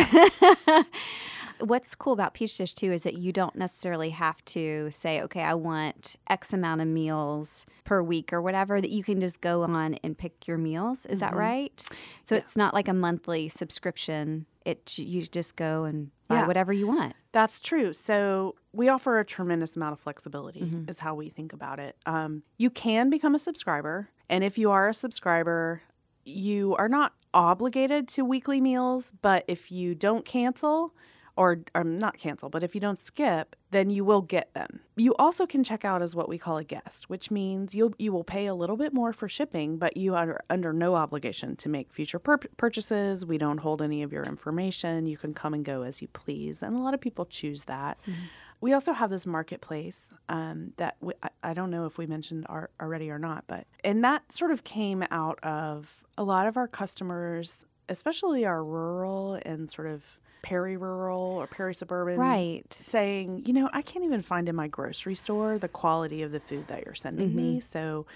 What's 1.59 1.95
cool 1.95 2.13
about 2.13 2.35
Peach 2.35 2.57
Dish 2.59 2.75
too 2.75 2.93
is 2.93 3.05
that 3.05 3.15
you 3.15 3.33
don't 3.33 3.57
necessarily 3.57 4.11
have 4.11 4.45
to 4.47 4.91
say, 4.91 5.23
okay, 5.23 5.41
I 5.43 5.55
want 5.55 6.17
X 6.29 6.53
amount 6.53 6.83
of 6.83 6.87
meals 6.87 7.65
per 7.85 8.03
week 8.03 8.31
or 8.33 8.43
whatever, 8.43 8.79
that 8.81 8.91
you 8.91 9.03
can 9.03 9.21
just 9.21 9.41
go 9.41 9.63
on 9.63 9.95
and 10.05 10.19
pick 10.19 10.47
your 10.47 10.59
meals. 10.59 11.07
Is 11.07 11.21
that 11.21 11.35
right? 11.35 11.83
So 12.25 12.37
it's 12.37 12.59
not 12.59 12.75
like 12.75 12.89
a 12.89 12.93
monthly 12.93 13.49
subscription. 13.49 14.45
It 14.67 14.99
you 14.99 15.23
just 15.27 15.57
go 15.57 15.85
and 15.85 16.11
buy 16.29 16.37
Yeah. 16.37 16.47
whatever 16.47 16.73
you 16.73 16.87
want. 16.87 17.15
That's 17.33 17.61
true. 17.61 17.93
So 17.93 18.55
we 18.73 18.89
offer 18.89 19.19
a 19.19 19.25
tremendous 19.25 19.77
amount 19.77 19.93
of 19.93 20.01
flexibility, 20.01 20.61
Mm-hmm. 20.63 20.89
is 20.91 21.01
how 21.01 21.15
we 21.15 21.29
think 21.29 21.53
about 21.53 21.79
it. 21.79 21.97
Um, 22.07 22.43
you 22.59 22.71
can 22.71 23.11
become 23.11 23.35
a 23.35 23.39
subscriber, 23.39 24.09
and 24.29 24.43
if 24.45 24.57
you 24.59 24.71
are 24.71 24.89
a 24.89 24.95
subscriber, 24.95 25.83
you 26.25 26.75
are 26.77 26.89
not 26.89 27.13
obligated 27.35 28.09
to 28.09 28.25
weekly 28.25 28.61
meals. 28.61 29.13
But 29.23 29.45
if 29.47 29.71
you 29.71 29.95
don't 29.95 30.25
cancel, 30.25 30.95
or 31.37 31.61
um, 31.75 31.99
not 31.99 32.17
cancel, 32.19 32.49
but 32.49 32.63
if 32.63 32.75
you 32.75 32.81
don't 32.81 32.99
skip, 32.99 33.57
then 33.71 33.91
you 33.91 34.05
will 34.05 34.23
get 34.23 34.55
them. 34.55 34.81
You 34.97 35.15
also 35.17 35.47
can 35.47 35.63
check 35.63 35.85
out 35.85 36.01
as 36.01 36.15
what 36.15 36.29
we 36.29 36.39
call 36.39 36.57
a 36.57 36.65
guest, 36.65 37.11
which 37.11 37.31
means 37.31 37.75
you 37.75 37.95
you 37.99 38.13
will 38.13 38.25
pay 38.25 38.47
a 38.47 38.55
little 38.55 38.77
bit 38.77 38.95
more 38.95 39.13
for 39.13 39.29
shipping, 39.29 39.77
but 39.77 39.97
you 39.97 40.15
are 40.15 40.41
under 40.49 40.73
no 40.73 40.95
obligation 40.95 41.55
to 41.57 41.69
make 41.69 41.93
future 41.93 42.19
pur- 42.19 42.39
purchases. 42.57 43.27
We 43.27 43.37
don't 43.39 43.59
hold 43.59 43.83
any 43.83 44.03
of 44.03 44.13
your 44.13 44.25
information. 44.25 45.07
You 45.07 45.19
can 45.19 45.35
come 45.35 45.53
and 45.53 45.65
go 45.65 45.83
as 45.83 46.01
you 46.01 46.09
please, 46.09 46.63
and 46.63 46.79
a 46.79 46.83
lot 46.83 46.95
of 46.95 47.01
people 47.01 47.27
choose 47.27 47.65
that. 47.67 47.99
We 48.63 48.73
also 48.73 48.93
have 48.95 49.11
this 49.11 49.27
marketplace 49.27 50.15
um, 50.31 50.73
that 50.79 50.97
we, 51.03 51.13
I, 51.23 51.29
I 51.43 51.53
don't 51.53 51.71
know 51.71 51.85
if 51.85 51.99
we 51.99 52.07
mentioned 52.07 52.47
ar- 52.49 52.71
already 52.81 53.11
or 53.11 53.19
not, 53.19 53.45
but 53.47 53.67
and 53.85 54.03
that 54.03 54.33
sort 54.33 54.51
of 54.51 54.65
came 54.65 55.05
out 55.11 55.39
of 55.43 56.03
a 56.17 56.25
lot 56.25 56.47
of 56.47 56.57
our 56.57 56.67
customers, 56.67 57.67
especially 57.91 58.47
our 58.47 58.65
rural 58.65 59.39
and 59.45 59.71
sort 59.71 59.89
of 59.89 60.19
peri-rural 60.43 61.21
or 61.21 61.47
peri-suburban 61.47 62.19
Right. 62.19 62.65
saying, 62.73 63.43
you 63.47 63.53
know, 63.53 63.69
I 63.73 63.83
can't 63.83 64.05
even 64.05 64.23
find 64.23 64.49
in 64.49 64.57
my 64.57 64.69
grocery 64.69 65.15
store 65.15 65.59
the 65.59 65.69
quality 65.69 66.23
of 66.23 66.33
the 66.33 66.41
food 66.41 66.69
that 66.69 66.85
you're 66.85 66.95
sending 66.95 67.29
Mm-hmm. 67.29 67.37
me. 67.37 67.61
So, 67.61 68.07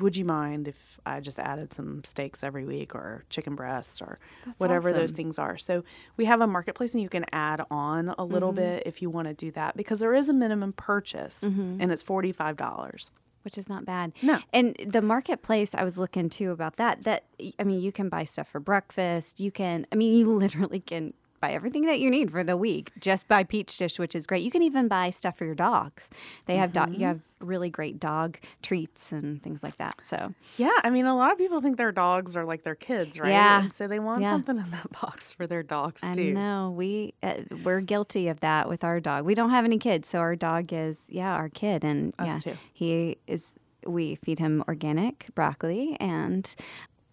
would 0.00 0.16
you 0.16 0.24
mind 0.24 0.66
if 0.66 0.98
I 1.06 1.20
just 1.20 1.38
added 1.38 1.72
some 1.72 2.02
steaks 2.02 2.42
every 2.42 2.64
week 2.64 2.96
or 2.96 3.24
chicken 3.30 3.54
breasts 3.54 4.02
or 4.02 4.18
whatever 4.58 4.92
those 4.92 5.12
things 5.12 5.38
are? 5.38 5.56
So, 5.56 5.84
we 6.16 6.24
have 6.24 6.40
a 6.40 6.46
marketplace 6.48 6.94
and 6.94 7.02
you 7.02 7.08
can 7.08 7.24
add 7.32 7.62
on 7.70 8.14
a 8.18 8.24
little 8.24 8.50
Mm-hmm. 8.50 8.56
bit 8.56 8.82
if 8.86 9.02
you 9.02 9.08
want 9.10 9.28
to 9.28 9.34
do 9.34 9.50
that 9.52 9.76
because 9.76 10.00
there 10.00 10.14
is 10.14 10.28
a 10.28 10.32
minimum 10.32 10.72
purchase 10.72 11.42
and 11.44 11.92
it's 11.92 12.02
$45. 12.02 13.10
which 13.42 13.58
is 13.58 13.68
not 13.68 13.84
bad. 13.84 14.12
No. 14.22 14.38
And 14.54 14.74
the 14.86 15.02
marketplace, 15.02 15.74
I 15.74 15.84
was 15.84 15.98
looking 15.98 16.30
too 16.30 16.50
about 16.50 16.76
that. 16.76 17.04
That 17.04 17.24
I 17.58 17.62
mean, 17.64 17.78
you 17.80 17.92
can 17.92 18.08
buy 18.08 18.24
stuff 18.24 18.48
for 18.48 18.58
breakfast. 18.58 19.38
You 19.38 19.50
can, 19.52 19.86
I 19.92 19.96
mean, 19.96 20.14
you 20.18 20.34
literally 20.34 20.80
can 20.80 21.12
buy 21.44 21.52
everything 21.52 21.84
that 21.86 22.00
you 22.00 22.10
need 22.10 22.30
for 22.30 22.42
the 22.42 22.56
week 22.56 22.90
just 22.98 23.28
by 23.28 23.44
Peach 23.44 23.76
Dish, 23.76 23.98
which 23.98 24.14
is 24.14 24.26
great. 24.26 24.42
You 24.42 24.50
can 24.50 24.62
even 24.62 24.88
buy 24.88 25.10
stuff 25.10 25.36
for 25.36 25.44
your 25.44 25.54
dogs. 25.54 26.10
They 26.46 26.56
have 26.56 26.70
Mm-hmm. 26.72 26.90
dog. 26.92 26.98
You 27.00 27.06
have 27.06 27.20
really 27.40 27.68
great 27.68 28.00
dog 28.00 28.38
treats 28.62 29.12
and 29.12 29.42
things 29.42 29.62
like 29.62 29.76
that. 29.76 29.96
So 30.06 30.32
Yeah, 30.56 30.70
I 30.82 30.88
mean, 30.88 31.04
a 31.04 31.14
lot 31.14 31.30
of 31.32 31.36
people 31.38 31.60
think 31.60 31.76
their 31.76 31.92
dogs 31.92 32.34
are 32.36 32.44
like 32.46 32.62
their 32.62 32.74
kids, 32.74 33.18
right? 33.20 33.28
Yeah. 33.30 33.60
And 33.60 33.72
so 33.72 33.86
they 33.86 33.98
want 34.00 34.22
Yeah. 34.22 34.30
something 34.30 34.56
in 34.56 34.70
that 34.70 34.90
box 35.02 35.32
for 35.34 35.46
their 35.46 35.62
dogs 35.62 36.02
I 36.02 36.12
too. 36.14 36.32
know 36.32 36.72
we 36.74 37.12
uh, 37.22 37.34
we're 37.62 37.80
guilty 37.82 38.28
of 38.28 38.40
that 38.40 38.68
with 38.68 38.82
our 38.82 38.98
dog. 39.00 39.26
We 39.26 39.34
don't 39.34 39.50
have 39.50 39.66
any 39.66 39.78
kids, 39.78 40.08
so 40.08 40.18
our 40.20 40.34
dog 40.36 40.72
is 40.72 41.02
yeah 41.10 41.32
our 41.34 41.50
kid, 41.50 41.84
and 41.84 42.14
Us 42.18 42.26
yeah 42.26 42.38
too. 42.38 42.58
he 42.72 43.16
is. 43.26 43.58
We 43.86 44.14
feed 44.14 44.38
him 44.38 44.64
organic 44.66 45.26
broccoli 45.34 45.94
and 46.00 46.44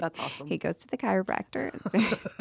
That's 0.02 0.20
awesome. 0.20 0.48
He 0.48 0.58
goes 0.58 0.78
to 0.78 0.88
the 0.88 0.98
chiropractor. 0.98 1.72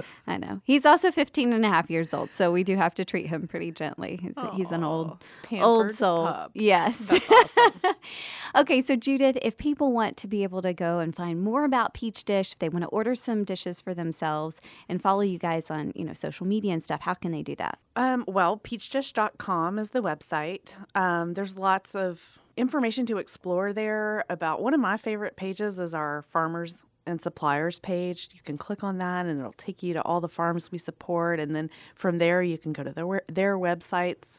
I 0.27 0.39
know. 0.39 0.63
He's 0.65 0.87
also 0.87 1.11
15 1.11 1.53
and 1.53 1.65
a 1.65 1.69
half 1.69 1.91
years 1.91 2.15
old, 2.15 2.33
so 2.33 2.51
we 2.51 2.65
do 2.65 2.77
have 2.77 2.95
to 2.95 3.05
treat 3.05 3.27
him 3.27 3.47
pretty 3.47 3.71
gently. 3.71 4.19
He's, 4.21 4.35
he's 4.55 4.73
an 4.73 4.83
old, 4.83 5.23
old 5.53 5.93
soul. 5.93 6.27
pup. 6.27 6.53
Yes. 6.55 6.99
That's 6.99 7.31
awesome. 7.31 7.95
okay, 8.57 8.81
so 8.81 8.97
Judith, 8.97 9.39
if 9.43 9.57
people 9.57 9.93
want 9.93 10.17
to 10.17 10.27
be 10.27 10.43
able 10.43 10.63
to 10.63 10.73
go 10.73 10.99
and 10.99 11.15
find 11.15 11.43
more 11.43 11.65
about 11.65 11.95
Peach 11.95 12.25
Dish, 12.25 12.53
if 12.53 12.59
they 12.59 12.69
want 12.69 12.83
to 12.85 12.89
order 12.89 13.15
some 13.15 13.45
dishes 13.45 13.81
for 13.81 13.95
themselves 13.95 14.61
and 14.89 15.03
follow 15.03 15.21
you 15.21 15.39
guys 15.39 15.71
on, 15.71 15.93
you 15.95 16.05
know, 16.05 16.15
social 16.15 16.47
media 16.47 16.73
and 16.73 16.83
stuff, 16.83 17.03
how 17.03 17.15
can 17.15 17.31
they 17.31 17.43
do 17.43 17.55
that? 17.57 17.79
Um, 17.95 18.25
well, 18.27 18.57
peachdish.com 18.57 19.79
is 19.79 19.91
the 19.91 20.03
website. 20.03 20.75
Um, 20.95 21.35
there's 21.35 21.59
lots 21.59 21.95
of 21.95 22.39
information 22.57 23.07
to 23.07 23.19
explore 23.19 23.73
there 23.73 24.25
about 24.29 24.63
one 24.63 24.75
of 24.75 24.81
my 24.81 24.97
favorite 24.97 25.37
pages 25.37 25.79
is 25.79 25.95
our 25.95 26.23
farmers 26.29 26.85
and 27.11 27.21
suppliers 27.21 27.79
page. 27.79 28.31
You 28.33 28.41
can 28.43 28.57
click 28.57 28.83
on 28.83 28.99
that 28.99 29.27
and 29.27 29.39
it'll 29.39 29.53
take 29.53 29.83
you 29.83 29.93
to 29.95 30.03
all 30.03 30.21
the 30.21 30.29
farms 30.29 30.73
we 30.73 30.79
support. 30.79 31.41
And 31.41 31.55
then 31.55 31.69
from 31.95 32.19
there, 32.19 32.43
you 32.43 32.57
can 32.57 32.73
go 32.73 32.83
to 32.83 32.93
their, 32.93 33.23
their 33.29 33.59
websites. 33.59 34.39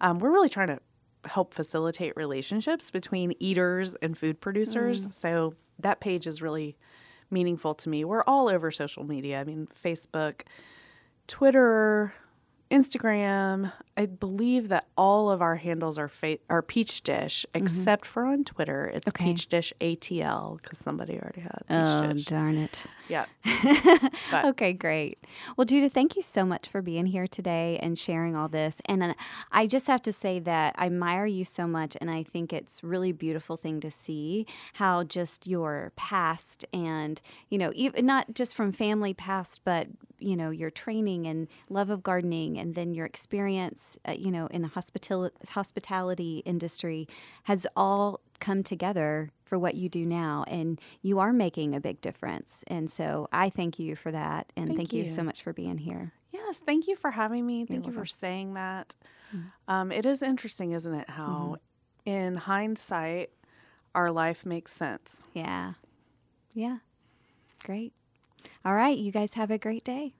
Um, 0.00 0.18
we're 0.18 0.32
really 0.32 0.48
trying 0.48 0.68
to 0.68 0.78
help 1.26 1.52
facilitate 1.52 2.16
relationships 2.16 2.90
between 2.90 3.34
eaters 3.38 3.94
and 4.00 4.16
food 4.16 4.40
producers. 4.40 5.06
So 5.10 5.54
that 5.78 6.00
page 6.00 6.26
is 6.26 6.40
really 6.40 6.76
meaningful 7.30 7.74
to 7.74 7.88
me. 7.88 8.04
We're 8.04 8.24
all 8.24 8.48
over 8.48 8.70
social 8.70 9.04
media. 9.04 9.40
I 9.40 9.44
mean, 9.44 9.68
Facebook, 9.84 10.42
Twitter, 11.26 12.14
Instagram. 12.70 13.72
I 13.96 14.06
believe 14.06 14.68
that 14.68 14.86
all 14.96 15.28
of 15.30 15.42
our 15.42 15.56
handles 15.56 15.98
are 15.98 16.08
fa- 16.08 16.38
are 16.48 16.62
Peach 16.62 17.02
Dish, 17.02 17.44
except 17.54 18.06
for 18.06 18.24
on 18.24 18.44
Twitter. 18.44 18.90
It's 18.94 19.08
Okay. 19.08 19.24
Peach 19.26 19.46
Dish 19.48 19.72
ATL 19.80 20.60
because 20.62 20.78
somebody 20.78 21.14
already 21.20 21.42
had 21.42 21.62
Peach 21.68 21.76
Oh, 22.08 22.12
Dish. 22.12 22.24
darn 22.24 22.56
it. 22.56 22.86
Yeah. 23.08 23.26
Okay, 24.32 24.72
great. 24.72 25.18
Well, 25.56 25.64
Judith, 25.64 25.92
thank 25.92 26.16
you 26.16 26.22
so 26.22 26.44
much 26.44 26.68
for 26.68 26.80
being 26.82 27.06
here 27.06 27.26
today 27.26 27.78
and 27.82 27.98
sharing 27.98 28.34
all 28.36 28.48
this. 28.48 28.80
And 28.86 29.02
uh, 29.02 29.14
I 29.52 29.66
just 29.66 29.86
have 29.86 30.02
to 30.02 30.12
say 30.12 30.38
that 30.40 30.74
I 30.78 30.86
admire 30.86 31.26
you 31.26 31.44
so 31.44 31.66
much, 31.66 31.96
and 32.00 32.10
I 32.10 32.22
think 32.22 32.52
it's 32.52 32.82
really 32.82 33.12
beautiful 33.12 33.56
thing 33.56 33.80
to 33.80 33.90
see 33.90 34.46
how 34.74 35.04
just 35.04 35.46
your 35.46 35.92
past 35.96 36.64
and 36.72 37.20
you 37.48 37.58
know, 37.58 37.72
even 37.74 38.06
not 38.06 38.34
just 38.34 38.54
from 38.54 38.72
family 38.72 39.12
past, 39.14 39.60
but 39.64 39.88
you 40.18 40.36
know, 40.36 40.50
your 40.50 40.70
training 40.70 41.26
and 41.26 41.48
love 41.68 41.90
of 41.90 42.02
gardening, 42.02 42.58
and 42.60 42.74
then 42.74 42.94
your 42.94 43.06
experience, 43.06 43.98
uh, 44.06 44.12
you 44.12 44.30
know, 44.30 44.46
in 44.48 44.62
the 44.62 44.68
hospitality 44.68 45.34
hospitality 45.50 46.42
industry 46.44 47.08
has 47.44 47.66
all 47.74 48.20
come 48.38 48.62
together 48.62 49.30
for 49.44 49.58
what 49.58 49.74
you 49.74 49.88
do 49.88 50.06
now 50.06 50.44
and 50.46 50.80
you 51.02 51.18
are 51.18 51.32
making 51.32 51.74
a 51.74 51.80
big 51.80 52.00
difference 52.00 52.62
and 52.68 52.88
so 52.90 53.28
i 53.32 53.50
thank 53.50 53.78
you 53.78 53.94
for 53.96 54.10
that 54.12 54.50
and 54.56 54.68
Thank 54.68 54.78
thank, 54.78 54.92
you. 54.92 55.02
you. 55.02 55.08
so 55.10 55.22
much 55.22 55.42
for 55.42 55.52
being 55.52 55.78
here 55.78 56.12
Yes. 56.32 56.58
Thank 56.60 56.86
you 56.86 56.94
for 56.94 57.10
having 57.10 57.44
me. 57.44 57.66
Thank 57.66 57.86
you 57.86 57.92
for 57.92 58.06
saying 58.06 58.54
that. 58.54 58.94
Um, 59.66 59.90
it 59.90 60.06
is 60.06 60.22
interesting, 60.22 60.70
isn't 60.72 60.94
it? 60.94 61.10
How, 61.10 61.56
in 62.04 62.36
hindsight, 62.36 63.30
our 63.94 64.10
life 64.12 64.46
makes 64.46 64.72
sense. 64.72 65.24
yeah 65.34 65.72
yeah 66.54 66.78
great 67.64 67.92
all 68.64 68.74
right 68.74 68.96
you 68.98 69.12
guys 69.12 69.34
have 69.34 69.50
a 69.50 69.58
great 69.58 69.84
day 69.84 70.14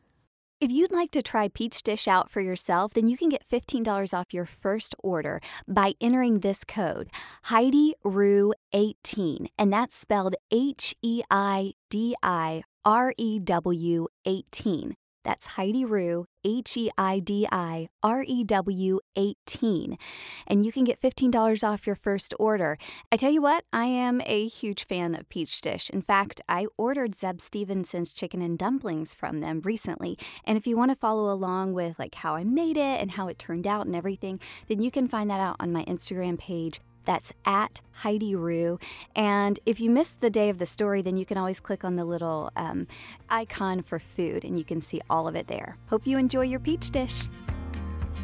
if 0.60 0.70
you'd 0.70 0.92
like 0.92 1.10
to 1.12 1.22
try 1.22 1.48
Peach 1.48 1.82
Dish 1.82 2.06
out 2.06 2.28
for 2.28 2.42
yourself, 2.42 2.92
then 2.92 3.08
you 3.08 3.16
can 3.16 3.30
get 3.30 3.48
$15 3.48 4.12
off 4.12 4.34
your 4.34 4.44
first 4.44 4.94
order 5.02 5.40
by 5.66 5.94
entering 6.00 6.40
this 6.40 6.64
code, 6.64 7.08
Heidi 7.44 7.94
Rew 8.04 8.52
18, 8.74 9.48
and 9.58 9.72
that's 9.72 9.96
spelled 9.96 10.34
H 10.50 10.94
E 11.00 11.22
I 11.30 11.72
D 11.88 12.14
I 12.22 12.62
R 12.84 13.14
E 13.16 13.38
W 13.40 14.06
18. 14.26 14.96
That's 15.24 15.46
Heidi 15.46 15.84
Rew, 15.84 16.26
H 16.44 16.76
E 16.76 16.90
I 16.96 17.18
D 17.18 17.46
I 17.52 17.88
R 18.02 18.24
E 18.26 18.44
W 18.44 19.00
18. 19.16 19.98
And 20.46 20.64
you 20.64 20.72
can 20.72 20.84
get 20.84 21.00
$15 21.00 21.62
off 21.68 21.86
your 21.86 21.96
first 21.96 22.34
order. 22.38 22.78
I 23.12 23.16
tell 23.16 23.30
you 23.30 23.42
what, 23.42 23.64
I 23.72 23.86
am 23.86 24.22
a 24.24 24.46
huge 24.46 24.84
fan 24.84 25.14
of 25.14 25.28
Peach 25.28 25.60
Dish. 25.60 25.90
In 25.90 26.00
fact, 26.00 26.40
I 26.48 26.66
ordered 26.78 27.14
Zeb 27.14 27.40
Stevenson's 27.40 28.12
chicken 28.12 28.40
and 28.40 28.58
dumplings 28.58 29.14
from 29.14 29.40
them 29.40 29.60
recently. 29.64 30.18
And 30.44 30.56
if 30.56 30.66
you 30.66 30.76
want 30.76 30.90
to 30.90 30.96
follow 30.96 31.32
along 31.32 31.74
with 31.74 31.98
like 31.98 32.14
how 32.16 32.34
I 32.34 32.44
made 32.44 32.76
it 32.76 33.00
and 33.00 33.12
how 33.12 33.28
it 33.28 33.38
turned 33.38 33.66
out 33.66 33.86
and 33.86 33.94
everything, 33.94 34.40
then 34.68 34.80
you 34.80 34.90
can 34.90 35.08
find 35.08 35.28
that 35.30 35.40
out 35.40 35.56
on 35.60 35.72
my 35.72 35.84
Instagram 35.84 36.38
page. 36.38 36.80
That's 37.10 37.32
at 37.44 37.80
Heidi 37.90 38.36
Rew. 38.36 38.78
And 39.16 39.58
if 39.66 39.80
you 39.80 39.90
missed 39.90 40.20
the 40.20 40.30
day 40.30 40.48
of 40.48 40.58
the 40.58 40.64
story, 40.64 41.02
then 41.02 41.16
you 41.16 41.26
can 41.26 41.36
always 41.36 41.58
click 41.58 41.82
on 41.82 41.96
the 41.96 42.04
little 42.04 42.52
um, 42.54 42.86
icon 43.28 43.82
for 43.82 43.98
food 43.98 44.44
and 44.44 44.56
you 44.56 44.64
can 44.64 44.80
see 44.80 45.00
all 45.10 45.26
of 45.26 45.34
it 45.34 45.48
there. 45.48 45.76
Hope 45.88 46.06
you 46.06 46.18
enjoy 46.18 46.42
your 46.42 46.60
peach 46.60 46.90
dish. 46.90 47.24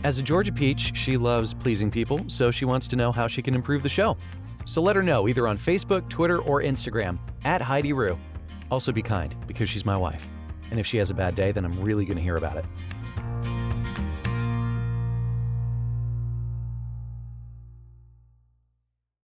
As 0.04 0.20
a 0.20 0.22
Georgia 0.22 0.52
Peach, 0.52 0.96
she 0.96 1.16
loves 1.16 1.52
pleasing 1.52 1.90
people, 1.90 2.20
so 2.28 2.52
she 2.52 2.64
wants 2.64 2.86
to 2.86 2.94
know 2.94 3.10
how 3.10 3.26
she 3.26 3.42
can 3.42 3.56
improve 3.56 3.82
the 3.82 3.88
show. 3.88 4.16
So 4.66 4.80
let 4.80 4.94
her 4.94 5.02
know 5.02 5.26
either 5.26 5.48
on 5.48 5.58
Facebook, 5.58 6.08
Twitter, 6.08 6.38
or 6.38 6.62
Instagram 6.62 7.18
at 7.44 7.60
Heidi 7.60 7.92
Rew. 7.92 8.16
Also 8.70 8.92
be 8.92 9.02
kind 9.02 9.34
because 9.48 9.68
she's 9.68 9.84
my 9.84 9.96
wife. 9.96 10.30
And 10.70 10.78
if 10.78 10.86
she 10.86 10.96
has 10.98 11.10
a 11.10 11.14
bad 11.14 11.34
day, 11.34 11.50
then 11.50 11.64
I'm 11.64 11.82
really 11.82 12.04
going 12.04 12.18
to 12.18 12.22
hear 12.22 12.36
about 12.36 12.56
it. 12.56 12.64